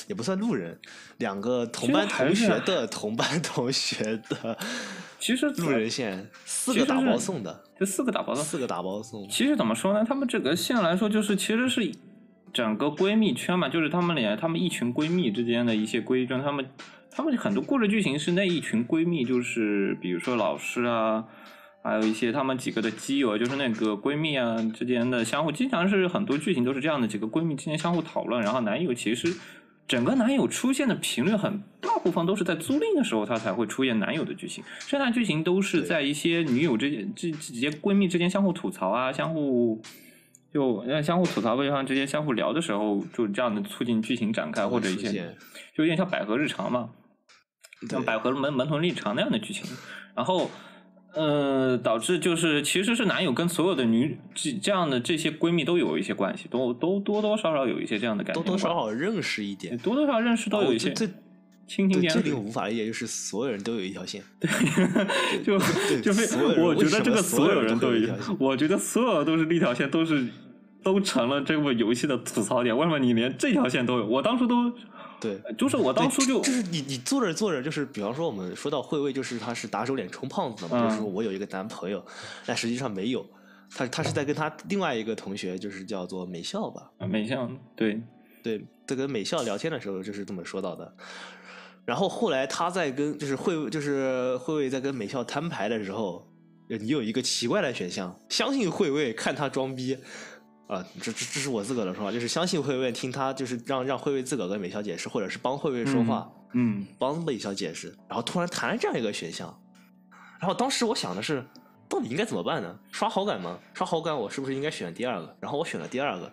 [0.08, 0.80] 也不算路人，
[1.18, 4.58] 两个同班同学的同班同学的
[5.20, 10.06] 其实路人线，四个打包送的，就四个打包的四个打包送，其实怎么说呢？
[10.08, 11.92] 他们这个线来说，就是其实是
[12.56, 16.66] 整个闺蜜圈嘛，就是她们俩，她们一群闺蜜之间的一些规则，她们
[17.12, 21.26] 她们很多故事剧情是那一群闺蜜，就是比如说老师啊，
[21.84, 29.36] 还有一些她们几个的基友，就是那个闺蜜啊之间的相互，经常是很多剧情都是这样的，几个闺蜜之间相互讨论，然后男友其实
[29.86, 39.82] 整个男友出现的频率很大部分都是在租赁的时候，他才会出现男友的剧情，剩下剧情都是在一些女友之间、这几些闺蜜之间相互吐槽啊，相互
[40.56, 45.12] 就那相互吐槽对方之间相互聊的时候，就这样的促进剧情展开，或者一些
[45.76, 46.92] 就有点像百合日常嘛，
[47.90, 49.70] 像百合门门童日常那样的剧情，
[50.16, 50.50] 然后。
[51.18, 59.78] 呃，导致就是其实是男友跟所有的女这这样的这些闺蜜都有一些关系，都都多多少少有一些这样的感情多，多少少认识一点。
[59.78, 61.14] 多多少少认识都有一些哦这这
[61.70, 64.22] 蜻蜓点水这里我，无法理解，就是所有人都有一条线。
[65.42, 70.28] 就对就非所有人我觉得这个所有有人都有一有一条线，我觉得所有都是一条线，都是
[70.86, 72.78] 都成了这部游戏的吐槽点。
[72.78, 74.06] 为什么你连这条线都有？
[74.06, 74.72] 我当初都
[75.20, 82.06] 对，就是我当初就就是你你做着做着，就是比方说我们说到慧慧，就是他是打肿脸充胖子的嘛，嗯就是说我有一个男朋友，
[82.46, 83.26] 但实际上没有，
[83.72, 88.00] 他他是在跟他另外一个同学，就是叫做美笑吧，美校对
[88.44, 90.96] 对，在跟美笑聊天的时候就是这么说到的。
[91.84, 96.28] 然后后来他在跟就是慧就是慧慧在跟美笑摊牌的时候，
[96.68, 99.98] 你有一个奇怪的选项，相信慧慧看他装逼。
[100.68, 109.56] 啊，这这这是我自个儿的说法，就是相信慧慧听他，就是让让慧慧自个儿跟美笑解释，或者是帮慧慧说话，嗯帮美笑解释，然后突然弹了这样一个选项，
[110.40, 111.46] 然后当时我想的是，
[111.88, 112.76] 到底应该怎么办呢？
[112.92, 113.60] 刷好感吗？
[113.76, 115.38] 刷好感，我是不是应该选第二个？
[115.40, 116.32] 然后我选了第二个，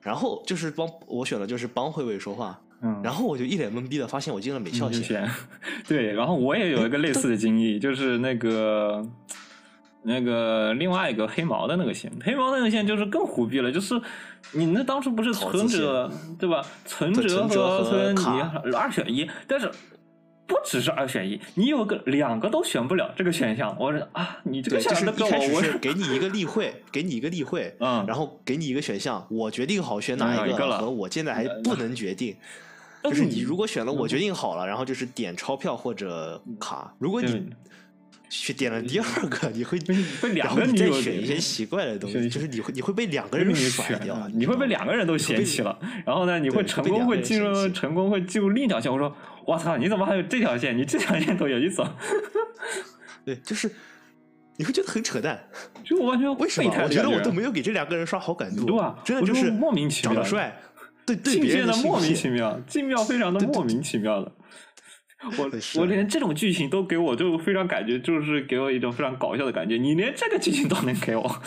[0.00, 5.30] 然后就是帮我选的就是帮慧慧说话，嗯，然后我就一脸懵逼的发现我进了美笑线，就选
[5.88, 9.04] 对，然后我也有一个类似的经历，就是那个。
[10.08, 14.00] 那个另外一个黑毛的那个线，黑毛那个线就是更虎逼了，就是
[14.52, 16.64] 你那当初不是存折对吧？
[16.84, 18.62] 存折和和存你卡。
[18.76, 19.68] 二选一，但是
[20.46, 28.04] 不只是二选一，你有个两个都选不了这个选项，我说啊，你这个对，就选是一开项跟我，我始是给你一个例会， 给你一个例会，嗯。
[28.06, 32.36] 然后给你一个选项，我决定好选哪一个，和我现在还不能决定。
[33.02, 36.94] 就是你如果选了我决定好了，然后就是点钞票或者卡。
[37.00, 37.30] 如果对。
[37.30, 37.50] 你
[38.28, 39.78] 去点了第二个，你会
[40.20, 48.92] 被两个女友选一些奇怪的东西，就是你会你会被两个人甩掉啊，你会被两个人都嫌弃了，然后呢，你会成功会进入成功会进入另一条线。
[48.92, 50.76] 我说，我操，你怎么还有这条线？
[50.76, 51.84] 你这条线都有意思，
[53.24, 53.70] 对，就是
[54.56, 55.48] 你会觉得很扯淡。
[55.84, 58.98] 就完全为什么我觉得我都没有给这两个人刷好感度，对吧？
[59.04, 60.60] 真的就是莫名其妙，长得帅，
[61.06, 64.32] 对对境别人的莫名其妙，精妙非常的莫名其妙的。
[65.38, 69.76] 我我连这种剧情都给我就非常感觉，就是给我一种非常搞笑的感觉。
[69.76, 71.42] 你连这个剧情都能给我，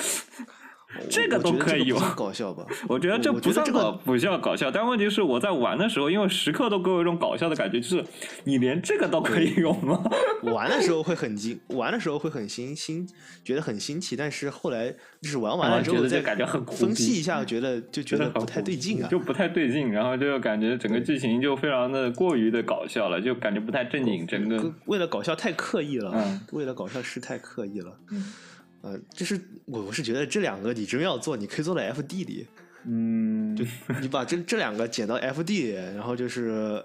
[1.09, 2.65] 这个都可以有觉得这个不算搞笑吧？
[2.89, 8.03] 我觉得这不算搞不叫搞笑，但问题是我在玩的时候，因为时刻都给我一种搞笑的感觉，就是
[8.43, 10.03] 你连这个都可以有吗？
[10.43, 13.07] 玩的时候会很惊， 玩的时候会很新新，
[13.43, 19.07] 觉得很新奇，但是后来就是玩完了之后再感觉很苦分析一下，觉得就觉得不太对劲啊。
[19.09, 27.95] 就不太对劲，然后就感觉整个剧情就非常的过于的搞笑了，就感觉不太正经，整个为了搞笑太刻意了，嗯为了搞笑是太刻意了。
[28.11, 28.25] 嗯
[28.81, 32.47] 呃，就是我我是觉得这两个你真要做，你可以做到 FD 里，
[32.85, 33.65] 嗯，就
[34.01, 36.83] 你把这这两个剪到 FD，然后就是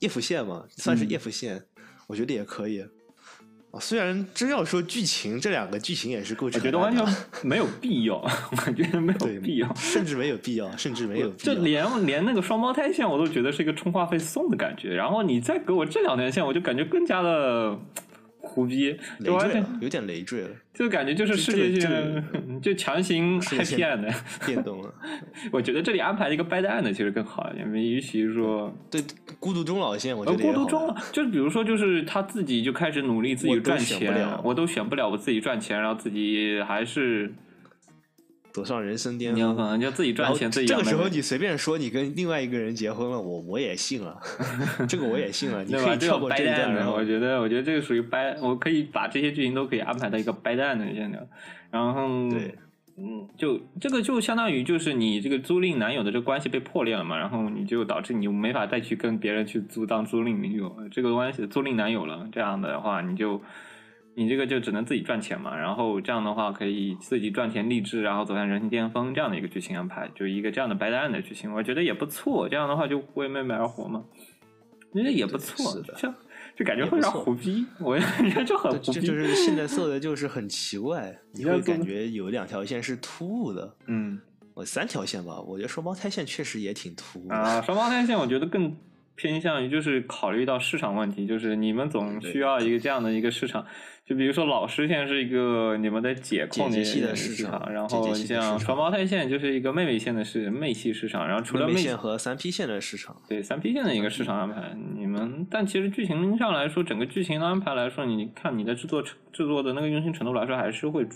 [0.00, 1.62] if 线嘛，算是嗯 if 线，
[2.06, 2.84] 我觉得也可以。
[3.70, 7.04] 啊，虽然真要说剧情，这两个剧情也是够我觉得完全
[7.42, 9.74] 没有必要，我觉得没有必要。
[9.74, 11.52] 甚至没有必要，甚至没有必就。
[11.54, 17.76] 连连那个双胞胎线我都觉得是一个充话费送的感觉，然后你再给我这两条线，我就感觉更加的
[18.44, 24.14] 胡逼，累就赘了，有点累赘了，就感觉就是世界这个性就强行世界 happy end。
[24.46, 24.94] 变动了。
[25.50, 29.02] 我觉得这里安排一个 bad end 其实更好一点，与其说对，
[29.40, 37.32] 孤独终老线我觉呃，得也好过渡中了玩。，就是比如说，就是他自己就开始努力自己赚钱我都选不了，我自己赚钱，然后自己还是
[38.54, 39.68] 走上人生巅你要可峰。
[39.70, 44.16] 能就自己赚钱，自己这个时候你随便说你跟另外一个人结婚了，我我也信了，
[44.88, 45.62] 这个我也信了。
[45.64, 45.74] 你？
[45.74, 51.20] 可以跳过这一段，然后我觉得，我觉得这个属于 bad，我可以把这些剧情都可以安排到一个 bad end 的线条，
[51.70, 52.54] 然后对。
[52.96, 63.42] 嗯，就这个就相当于就是你这个租赁男友的这个关系被破裂了嘛，然后你就导致你没法再去跟别人去租当租赁女友，这个关系租赁男友了，这样的话你就
[64.14, 74.04] 你这个就只能自己赚钱嘛，然后这样的话可以自己赚钱励志，然后走向人生巅峰这样的一个剧情安排，就一个这样的白蛋的剧情，我觉得也不错，这样的话就为妹妹而活嘛，
[74.92, 76.16] 我觉得也不错是的，这样
[76.56, 78.04] 就感觉非常虎逼， 我觉
[78.34, 84.20] 得就很虎逼，这就是 现在做的就是很奇怪， 你会感觉有两条线是突兀的，嗯。
[84.56, 87.28] 我三条线吧，我觉得双胞胎线确实也挺突兀。
[87.28, 88.72] 啊，双胞胎线我觉得更
[89.16, 93.64] 偏向于就是考虑到市场问题，就是你们总需要一个这样的一个市场。
[94.04, 111.06] 就比如说老师现在是一个你们的姐控的的市场场，然后像双胞胎线就是一个妹妹线的是妹系市场，然后除了妹和三 P 线的市场，对三 P 线的一个市场安排，你们但其实剧情上来说，整个剧情的安排来说，你看你的制作制作的那个用心程度来说，还是会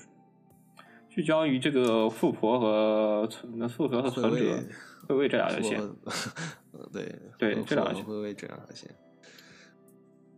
[1.11, 4.63] 聚焦于这个富婆和存富婆和存会者为
[5.09, 5.81] 会为这两条线。
[6.73, 8.89] 呃，对对这两条线会会为这两条线。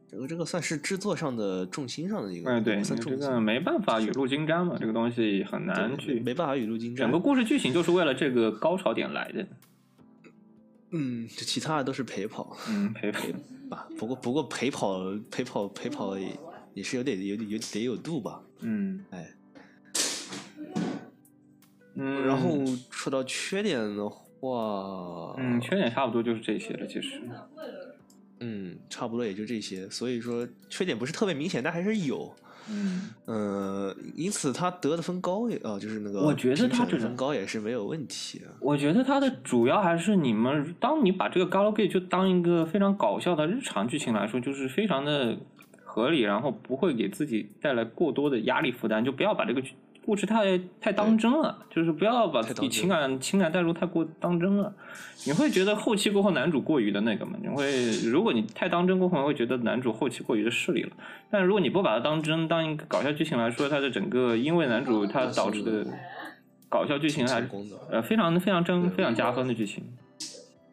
[0.09, 6.19] 这个这个算是制作上的重心上的一个，嗯，对，这个没办法雨露均沾嘛，这个东西很难去。
[6.19, 7.05] 没办法雨露均沾。
[7.07, 9.47] 整个故事剧情就是为了这个高潮点来的。
[10.91, 13.33] 嗯，这其他的都是陪跑嗯，陪陪。
[13.71, 13.89] 吧。
[13.97, 14.99] 不过不过陪跑
[15.31, 16.37] 陪跑陪跑也
[16.75, 18.43] 也是有点有点有得有度吧。
[18.63, 19.31] 嗯哎，
[21.95, 22.59] 嗯，然后
[22.91, 27.21] 说到缺点的话，嗯，缺点差不多就是这些了，其实。
[28.41, 29.89] 嗯，差不多也就这些。
[29.91, 32.33] 所以说缺点不是特别明显，但还是有。
[32.73, 38.47] 嗯，呃，因此他得的分高也啊、就是那个我觉得他这分高也是没有问题的。
[38.61, 45.37] 我觉得他的主要还是你们，当你把这个 Galgame 就当一个非常搞笑的日常剧情来说，就是非常的
[45.83, 49.73] 合理，然后不会给自己带来过多的压力负担，就不要把这个剧
[50.05, 54.75] 故事太太当真了，就是不要把自己情感情感带入太过当真了，
[55.27, 57.39] 你会觉得后期过后男主过于的那个嘛？
[57.41, 60.91] 你会如果你太当真过后，会觉得男主后期过于的势利了。
[61.31, 65.87] 但如果你不把它当真，当一个搞笑剧情来说，它的整个因为男主他导致的
[66.69, 67.49] 搞笑剧情还是
[67.91, 69.85] 呃非常非常真非常加分的剧情。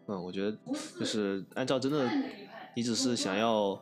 [0.07, 0.57] 嗯，我觉得
[0.97, 2.09] 就是按照真的，
[2.75, 3.77] 你只是想要，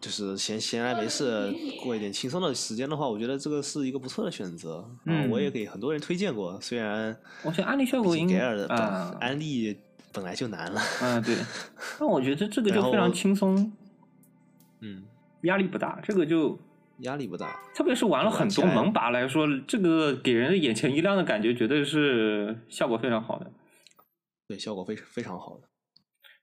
[0.00, 4.88] 就是闲闲来没事过一点轻松的时间的话，我觉得这个是一个不错的选择。
[5.04, 9.76] 嗯我也给很多人推荐过，虽然我觉得安利效果应给尔的啊，安利
[10.12, 11.36] 本来就难了，嗯对，
[11.98, 13.72] 但我觉得这个就非常轻松，
[14.80, 15.04] 嗯，
[15.42, 16.58] 压力不大，这个就。
[17.02, 17.60] 压力不大。
[17.76, 23.48] 特别是玩了很多萌拔来说，这个给人眼前一亮的感觉，绝对是效果非常好的。
[24.48, 25.68] 对，效果非非常好的。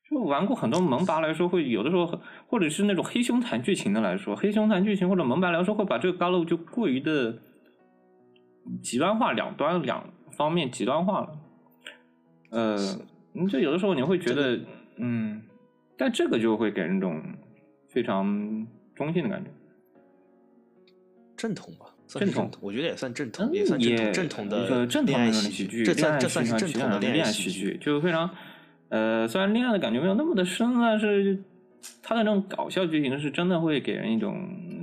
[0.09, 7.35] 就玩过很多萌拔来说，会有的时候，或者是那种黑胸弹剧情的来说，黑胸弹剧情或者萌拔来说，会把这个高露就过于的
[8.83, 11.29] 极端化，两端两方面极端化了。
[12.51, 12.77] 呃，
[13.33, 14.59] 嗯就有的时候你会觉得，
[14.97, 15.41] 嗯，
[15.97, 17.21] 但这个就会给人一种
[17.89, 19.49] 非常中性的感觉。
[21.35, 27.77] 正统吧，正统我觉得也算正统，嗯，也算正统正统的正统的喜剧，这算这算是喜正统的恋爱喜剧。
[27.81, 28.29] 就非常
[28.89, 31.43] 呃，虽然恋爱的感觉没有那么的深，但是
[32.01, 34.35] 它的那种搞笑剧情是真的会给人一种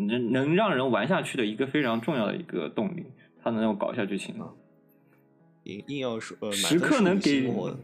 [0.09, 3.05] 能能让人玩下去的一个非常重要的一个动力。
[3.43, 4.35] 它的那种搞笑剧情，
[5.65, 7.77] 硬硬要说，呃，时刻能给我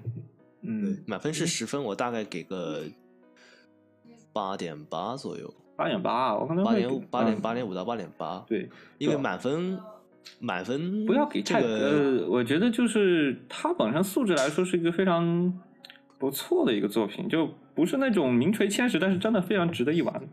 [0.62, 2.82] 嗯，满分是十分，我大概给个
[4.32, 8.44] 八点八左右，八点八，我可能会给八点五、八点嗯八点五到八点八。
[8.46, 9.78] 对，因为满分
[10.38, 15.52] 满分不要给太、这个呃，我觉得就是它本身素质来说是一个非常
[16.18, 20.28] 不错的一个作品，就不是那种名垂千史，但是真的非常值得一玩。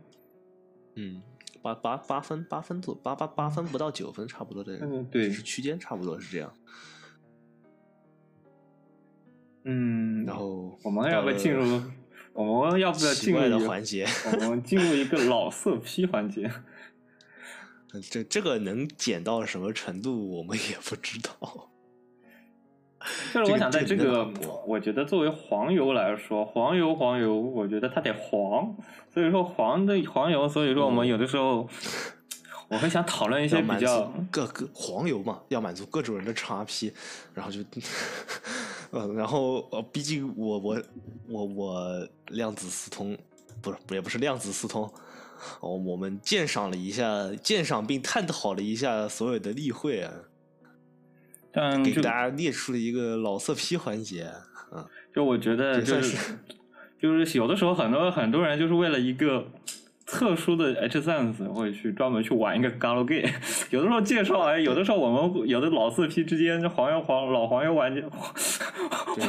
[0.96, 1.22] 嗯
[1.62, 6.52] 八八八分八分左八八八分不到九分差不多的，嗯对是区间差不多是这样。
[9.64, 11.82] 嗯，然后我们要不要进入？
[12.32, 14.06] 我们要不要进入一个的环节？
[14.42, 16.50] 我们进入一个老色批环节。
[18.10, 21.70] 这这个能减到什么程度，我们也不知道。
[23.32, 24.28] 就是我想在这这个
[24.66, 28.74] 我觉得作为黄油来说，黄油黄油，我觉得它得黄，
[29.12, 31.68] 所以说黄的黄油，所以说我们有的时候
[32.68, 36.92] 我会想讨论一些比较各各个黄油嘛，要满足各种人的叉 P，
[37.32, 37.60] 然后就，
[38.90, 40.82] 呃，然后呃，毕竟我我
[41.28, 43.16] 我我量子私通，
[43.60, 44.82] 不是也不是量子私通，
[45.60, 50.35] 哦，我们鉴赏了一下，鉴赏并探讨了一下所有的例会啊，给
[51.56, 54.30] 但给大家列出了一个老色批环节，
[54.74, 56.38] 嗯，就我觉得就是是
[57.00, 59.46] 就是有的时候很多很多人就是为了一个
[60.06, 63.28] 特殊的 H sense 会去专门去玩一个 Galgame，
[63.70, 68.00] 有的时候介绍哎，有的时候我们有的老四批之间这黄油黄老黄油玩家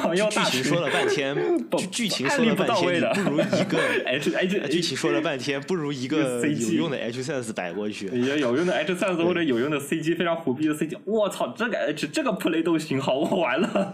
[0.02, 1.36] 黄油 剧大群情说了半天，
[1.78, 8.08] 剧剧情说了半天，不到位的，不如一个 H H 剧情说了半天，不如一一个有用的 H sense 摆过去。
[8.08, 13.92] 也有用的 h sans 或者有用的 CG 非常虎逼的 CG，我操，这个 H 这个 play 都行，好我玩了。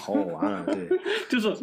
[0.00, 0.64] 好好玩啊！
[0.66, 0.98] 对，
[1.28, 1.54] 就是，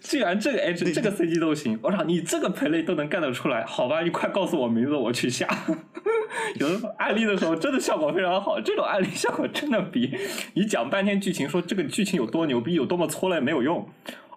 [0.00, 5.48] 既然这个 H 这个 CG 都行，我操，你这个 play 都能干得出来，好吧，你快告诉我名字，我去下。
[6.60, 10.16] 有的案例的时候，真的效果非常好，这种案例效果真的比
[10.54, 13.86] 你讲半天剧情说这个剧情有多牛逼，有多么搓了没有用。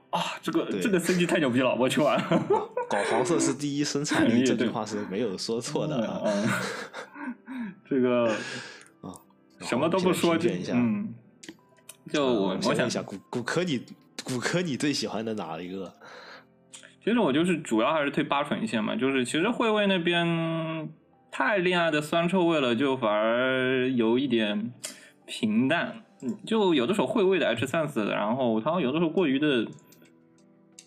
[0.09, 2.21] 啊，这个这个 CG 太牛逼了，我去玩。
[2.89, 6.21] 搞黄色是第一生产力，这句话是没有说错的啊。
[6.25, 8.25] 嗯，这个
[9.01, 9.13] 啊
[9.61, 11.13] 什么都不说一下嗯，
[12.11, 13.81] 就我呃我想一下骨骨科你
[14.23, 15.93] 骨科你最喜欢的哪一个？
[17.03, 20.87] 其实我就是主要还是推八纯线嘛，就是其实会味那边
[21.31, 24.71] 太恋爱的酸臭味了，就反而有一点
[25.25, 26.03] 平淡。
[26.21, 29.65] 嗯，就有的时候会味的 H 三四，然后它有的时候过于的，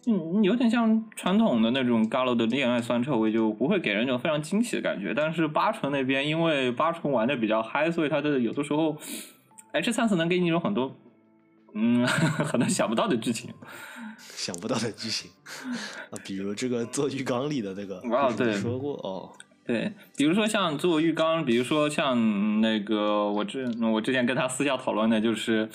[0.07, 5.13] 嗯，有点像传统的那种 Galo 的恋爱酸臭味，就不会给人一种非常惊喜的感觉。
[5.13, 8.97] 但是八纯那边，因为八纯玩的比较嗨，所以它的有的时候
[9.73, 10.97] H 三四能给你一种很多，
[11.75, 13.51] 嗯， 很多想不到的剧情。
[14.37, 15.31] 想不到的剧情
[16.11, 19.31] 啊，比如这个做浴缸里的那个，不是哦对说过哦，
[19.67, 25.69] 对，比如说像做浴缸，比如说像那个我之我之前跟他私下讨论的，就是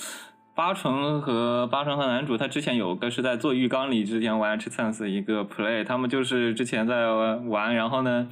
[0.55, 7.07] 八成和八成和男主，他之前有个是在做浴缸里之前玩 H Sense 一个 play，他们就是之前在
[7.47, 8.27] 玩，然后呢，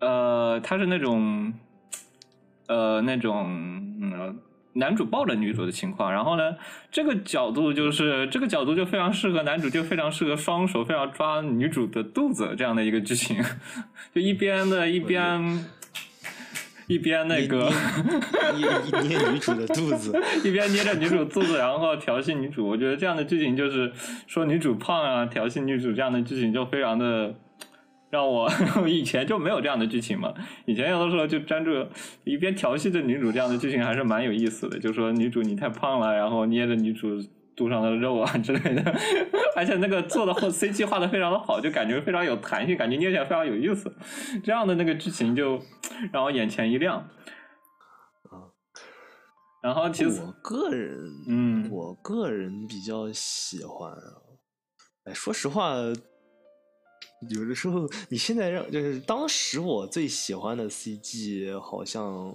[0.00, 1.52] 呃，他是那种
[2.68, 3.46] 呃那种
[4.00, 4.38] 嗯。
[4.74, 6.56] 男主抱着女主的情况，然后呢，
[6.90, 13.42] 这个角度就是这个角度就非常适合男主，就非常适合双手非常抓女主的肚子这样的一个剧情，
[14.14, 15.66] 就一边的一边
[16.86, 17.70] 一边那个
[18.56, 22.66] 捏捏捏女主的肚子， 一边捏着女主肚子，然后调戏女主。
[22.66, 23.92] 我觉得这样的剧情就是
[24.26, 27.34] 说女主胖啊，调戏女主这样的剧情就非常的。
[28.12, 28.46] 让 我
[28.86, 30.34] 以前就没有这样的剧情嘛，
[30.66, 31.70] 以前有的时候就专注
[32.24, 37.08] 一边调戏着女主这样的剧情还是蛮有意思的，就说女主你太胖了，然后捏着女主
[37.56, 38.94] 肚上的肉啊之类的，
[39.56, 43.90] 而且那个做的后 CG 画的非常的好，就感觉非常有弹性，感觉捏起来非常有意思，
[44.44, 45.58] 这样的那个剧情就
[46.12, 47.08] 让我眼前一亮。
[49.62, 50.98] 然后其实我个人，
[51.28, 54.20] 嗯我个人比较喜欢啊。
[55.04, 55.76] 哎，说实话，
[57.28, 62.34] 有的时候你现在让就是当时我最喜欢的 CG 好像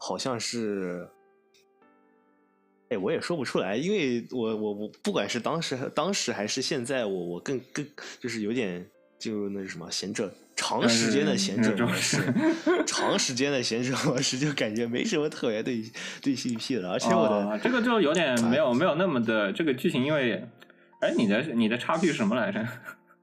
[0.00, 1.08] 好像是，
[2.90, 7.86] 哎，我也说不出来，因为我我我不管是当时当时还是现在，我我更更
[8.20, 10.32] 就是有点就那什么闲着。
[10.60, 12.18] 长时间的闲者模式，
[12.84, 15.80] 长时间的闲者模式就感觉没什么特别对
[16.20, 20.44] 对 CP 了，而且我的、哦、这个就有点没有没有那么的这个剧情，因为
[21.00, 22.66] 哎，你的你的叉 P 是什么来着？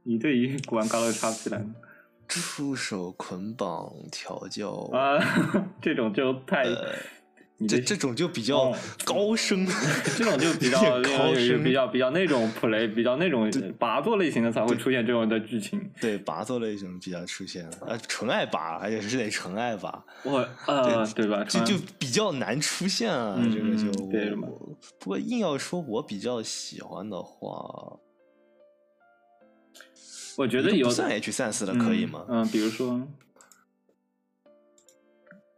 [0.07, 1.65] 你对于古玩高的叉 P 来着？
[2.27, 5.19] 出手捆绑调教啊，
[5.81, 6.63] 这种就太。
[6.63, 6.93] 呃
[7.69, 9.65] 这这种就比较哦高深，
[10.17, 13.49] 这种就比较高深，比较比较那种 play，比较那种
[13.79, 15.81] 拔作类型的才会出现这种的剧情。
[16.01, 20.03] 对，拔作类型比较出现，啊，纯爱拔，而且是得纯爱拔。
[20.25, 21.45] 我呃，对吧？
[21.45, 24.77] 就就比较难出现啊，嗯、这个就对我。
[24.99, 27.97] 不过硬要说我比较喜欢的话，
[30.37, 32.25] 我觉得有算 H 三四的可以吗？
[32.27, 33.01] 嗯，比如说。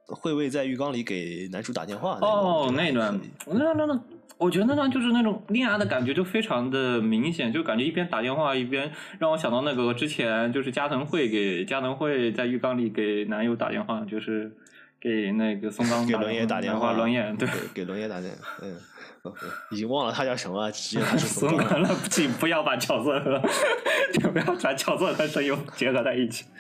[0.10, 4.02] 会为在浴缸里给男主打电话哦，那段，那那段，
[4.38, 8.90] 我觉得那段就是那种恋爱的感觉就非常的明显，就感觉一边打电话一边
[9.20, 14.50] 让我想到那个之前就是加藤惠给加藤惠在浴缸里给男友打电话，就是
[14.98, 18.78] 给那个松冈 给轮野打电话，轮野对，给轮野打电话，嗯。
[19.72, 23.42] 已经忘了他叫什么，直接他是松冈 了，请不要把角色和
[24.14, 26.46] 就不要把角色和声优结合在一起。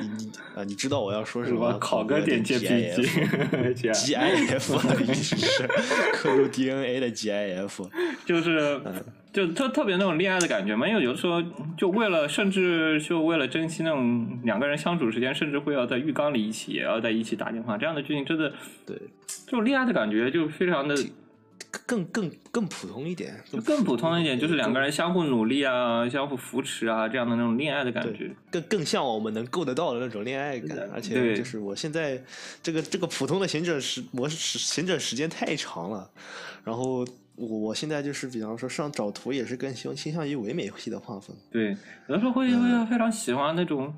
[0.00, 1.78] 你你啊，你知道我要说什么？
[1.78, 3.76] 考个点 GIF，GIF
[4.88, 5.66] 的，意思是
[6.12, 7.88] 刻入 DNA 的 GIF，
[8.24, 8.80] 就是
[9.34, 10.88] 就特特别那种恋爱的感觉嘛。
[10.88, 11.42] 因为有的时候
[11.76, 17.76] 就为了，甚至就为了珍惜那种两个人相处时间，甚至会要在浴缸里一起，也要在一起打电话。
[17.76, 18.50] 这样的剧情真的，
[18.86, 18.96] 对
[19.44, 20.96] 这种恋爱的感觉就非常的。
[21.86, 30.88] 更更更普通一点，就更普通一点，就是两个人相互努力啊，相互扶持啊，这样的那种恋爱的感觉，更更像我们能够得到的那种恋爱感。
[30.94, 32.22] 而且就是我现在
[32.62, 36.08] 这个这个普通的行者时模式，行者时间太长了。
[36.62, 37.04] 然后
[37.36, 41.36] 我我现在就是，比方说上找图也是更倾倾向于唯美系的画风。
[41.50, 41.76] 对，
[42.08, 43.94] 有的时候会会非常喜欢那种。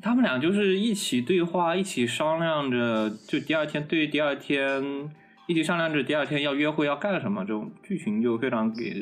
[0.00, 5.10] 他们俩就是一起对话，一起商量着，就第二天对第二天。
[5.48, 9.00] 一起商量着第二天要约会要干什么，这种剧情就非常给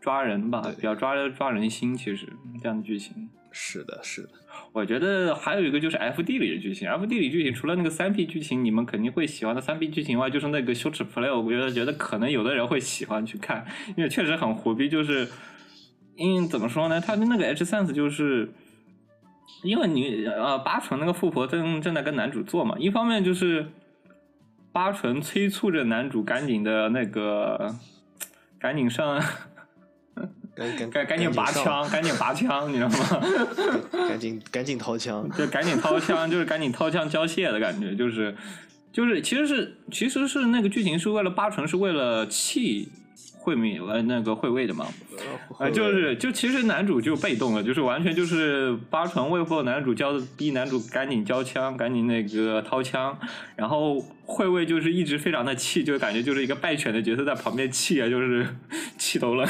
[0.00, 1.96] 抓人吧，比较抓抓人心。
[1.96, 2.28] 其实
[2.62, 4.30] 这样的剧情是的，是的。
[4.72, 13.64] 我觉得还有一个就是 F D 里的剧情，F D 里剧情除了那个三 P 剧情，你们肯定会喜欢的三 P 剧情外，就是那个羞耻 play，我觉得觉得可能有的人会喜欢去看，
[13.96, 14.88] 因为确实很胡逼。
[14.88, 15.28] 就是
[16.16, 18.50] 因为怎么说呢，他的那个 H sense 就是。
[19.62, 23.66] 因为你呃八成那个富婆正正在跟男主做嘛，一方面就是。
[24.74, 27.76] 八纯催促着男主赶紧的那个
[28.58, 29.22] 赶紧上，
[30.54, 32.96] 赶赶赶赶紧拔，枪，赶紧拔枪，你知道吗？
[34.08, 35.28] 赶紧赶紧掏枪。
[35.30, 38.36] 就赶紧掏枪，就是赶紧掏枪交械的感觉，就是
[38.92, 42.88] 就是其实是其实是那个剧情是为了八成是为了气
[43.38, 44.86] 惠美呃那个惠卫的嘛，
[45.58, 53.18] 啊，就是就其实男主就被动了，就是完全就是八成为迫男主教逼男主赶紧交枪，赶紧那个掏枪，
[53.56, 58.46] 然后惠卫就是一直非常的气，就感觉就是一个败犬的角色在旁边气啊，就是
[58.96, 59.46] 气头了，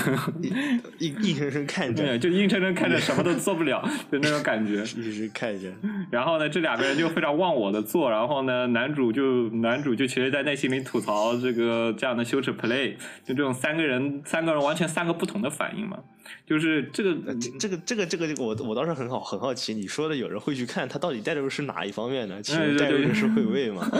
[0.99, 3.81] 硬硬生生看着，对，就硬生生看着什么都做不了
[4.11, 4.83] 的那种感觉。
[4.83, 5.71] 一直看着。
[6.11, 12.95] 然后呢，这两个人就非常忘我的做，然后呢，男主就男主就其实，在内心里吐槽这个这样的羞耻 play，
[13.25, 15.99] 就这种三个人三个人完全三个不同的反应嘛，
[16.47, 22.43] 就是这个呃这这个这个这个这个我我倒是很好很好奇，你说的有人会去看，他到底带入的是哪一方面呢？
[22.43, 23.89] 请问带入的是会位吗？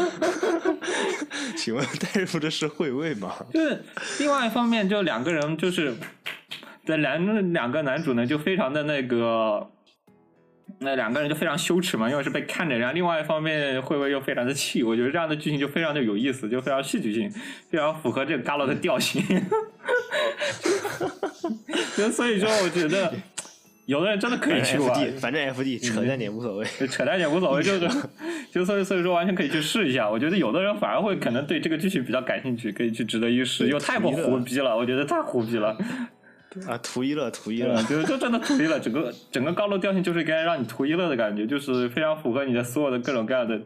[1.57, 3.35] 请问带入的是会位吗？
[3.53, 3.85] 就是
[4.19, 5.95] 另外一方面，就两个人就是
[6.85, 9.71] 在两两个男主呢，就非常的那个。
[10.79, 14.83] 那两个人就非常羞耻嘛，因为是被看着，然后另外一方面会不会又非常的气？
[14.83, 17.31] 我觉得这样的剧情就非常的有意思，就非常戏剧性，
[17.71, 19.23] 非常符合这个 Galo 的调性。
[21.97, 23.13] 就所以说，我觉得
[23.87, 26.67] 有的人真的可以去玩反正 FD 扯淡点无所谓。
[26.79, 27.89] 就扯淡点无所谓，就是
[28.51, 30.09] 就所以所以说完全可以去试一下。
[30.09, 35.77] 我觉得有的人反而会可能对这个剧情比较感兴趣，可以去值得一试，又太过胡逼了，我觉得太胡逼了。
[36.67, 43.61] 啊，图一乐，图一乐，就就真的图一乐，整个整个高楼调性就是该让你图一乐的感觉，就是非常符合你的所有的各种各样的，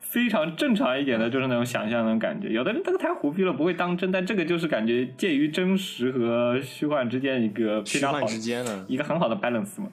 [0.00, 2.48] 非常正常一点的，就是那种想象那种感觉。
[2.48, 9.90] 有的人这个太胡逼了，不会当真，但这个就是感觉介于真实和虚幻之间一个非虚幻常好之间的，一个很好的 balance 嘛。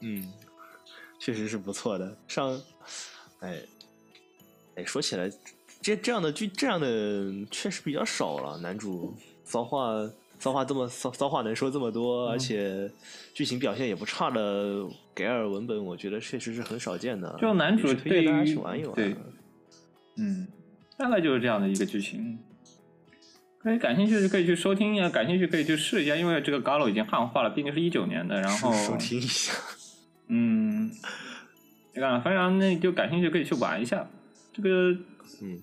[0.00, 0.22] 嗯，
[1.18, 2.16] 确实是不错的。
[2.26, 2.60] 上，
[3.40, 3.56] 哎，
[4.76, 5.30] 哎，说起来，
[5.80, 8.58] 这这样的剧，这样的确实比较少了。
[8.58, 9.16] 男主
[9.48, 9.94] 骚话
[10.38, 12.90] 骚话这么骚骚话能说这么多，嗯而且
[13.32, 17.34] 剧情表现也不差的给尔文本，我觉得确实是很少见的。
[17.40, 18.94] 就男主推荐大家去玩一玩。
[18.94, 19.16] 对
[20.18, 20.46] 嗯，
[20.98, 22.38] 大概就是这样的一个剧情。
[23.60, 29.54] 可以感兴趣就可以去收听一下，感兴趣可以去试一下，因为这个 Galo 已经汉化了，毕竟是一九年的，然后 收听一下。
[30.28, 30.90] 嗯，
[31.94, 34.08] 对吧非常那就感兴趣可以去玩一下。
[34.52, 34.92] 这个
[35.42, 35.58] 嗯，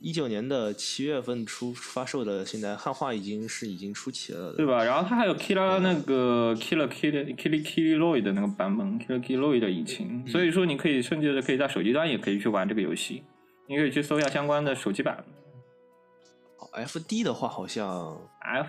[0.00, 4.56] 一九年的七月份出发售的，现在汉化已经是已经出齐了的。
[4.56, 4.84] 对吧？
[4.84, 13.22] 然后它还有 Killer 那个 Killer Killer Killer Killer Lloyd 的那个版本，Killer Killer Lloyd 的引擎，所以说你可以甚至可以在手机端也可以去玩这个游戏，
[13.66, 15.24] 你可以去搜一下相关的手机版。
[16.72, 18.16] F D 的话好像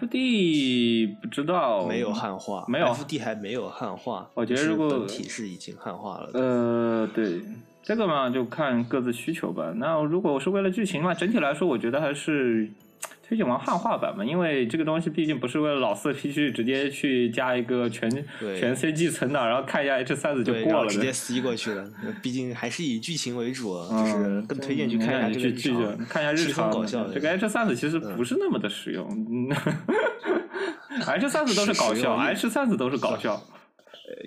[0.01, 4.29] FD 不知道没有汉化，没有 F D 还没有汉化。
[4.33, 6.31] 我觉得如果本体是已经汉化了。
[6.33, 7.41] 呃，对，
[7.81, 9.73] 这个嘛就看各自需求吧。
[9.77, 12.69] 那如果我是为了剧情嘛，整体来说，我觉得还是
[13.27, 21.11] 推荐玩汉化版嘛，因为这个东西毕竟不是为了老四 P 去直接去加一个全全 CG 存档，然后看一下 H 三子就，过了直接。
[21.11, 21.87] 吸过去了。
[22.21, 29.07] 毕竟还是以剧情为主，就是更推荐去看一下这个日剧剧常，看一下日常搞笑的这个 H 三子其实不是那么的实用。
[29.09, 29.49] 嗯
[31.05, 33.41] H 三子都是搞笑，H 三子都是搞笑。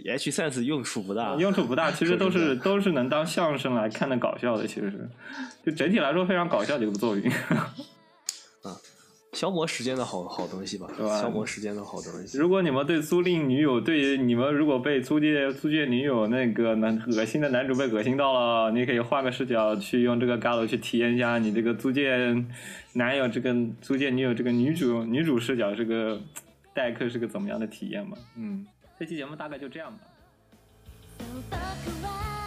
[0.06, 1.34] 呃 H 三 s 用处不大。
[1.36, 5.08] 用处不大，其实都是 都是能当相声来看的搞笑的，其实是，
[5.64, 7.30] 就整体来说非常搞笑的一部作品。
[9.32, 12.36] 消磨时间的好好东西吧，对吧消磨时间的好东西。
[12.36, 22.14] 如果你们对租赁女友，对于你们如果被租借租借女友那个男恶心的男主被恶心到了，你可以换个视角去用这个 Galo 去体验一下你这个租借
[22.92, 26.20] 男友这个租借女友这个女主女主视角这个
[26.74, 28.18] 待客是个怎么样的体验嘛？
[28.36, 28.66] 嗯，
[29.02, 30.06] 这期节目大概就这样吧。「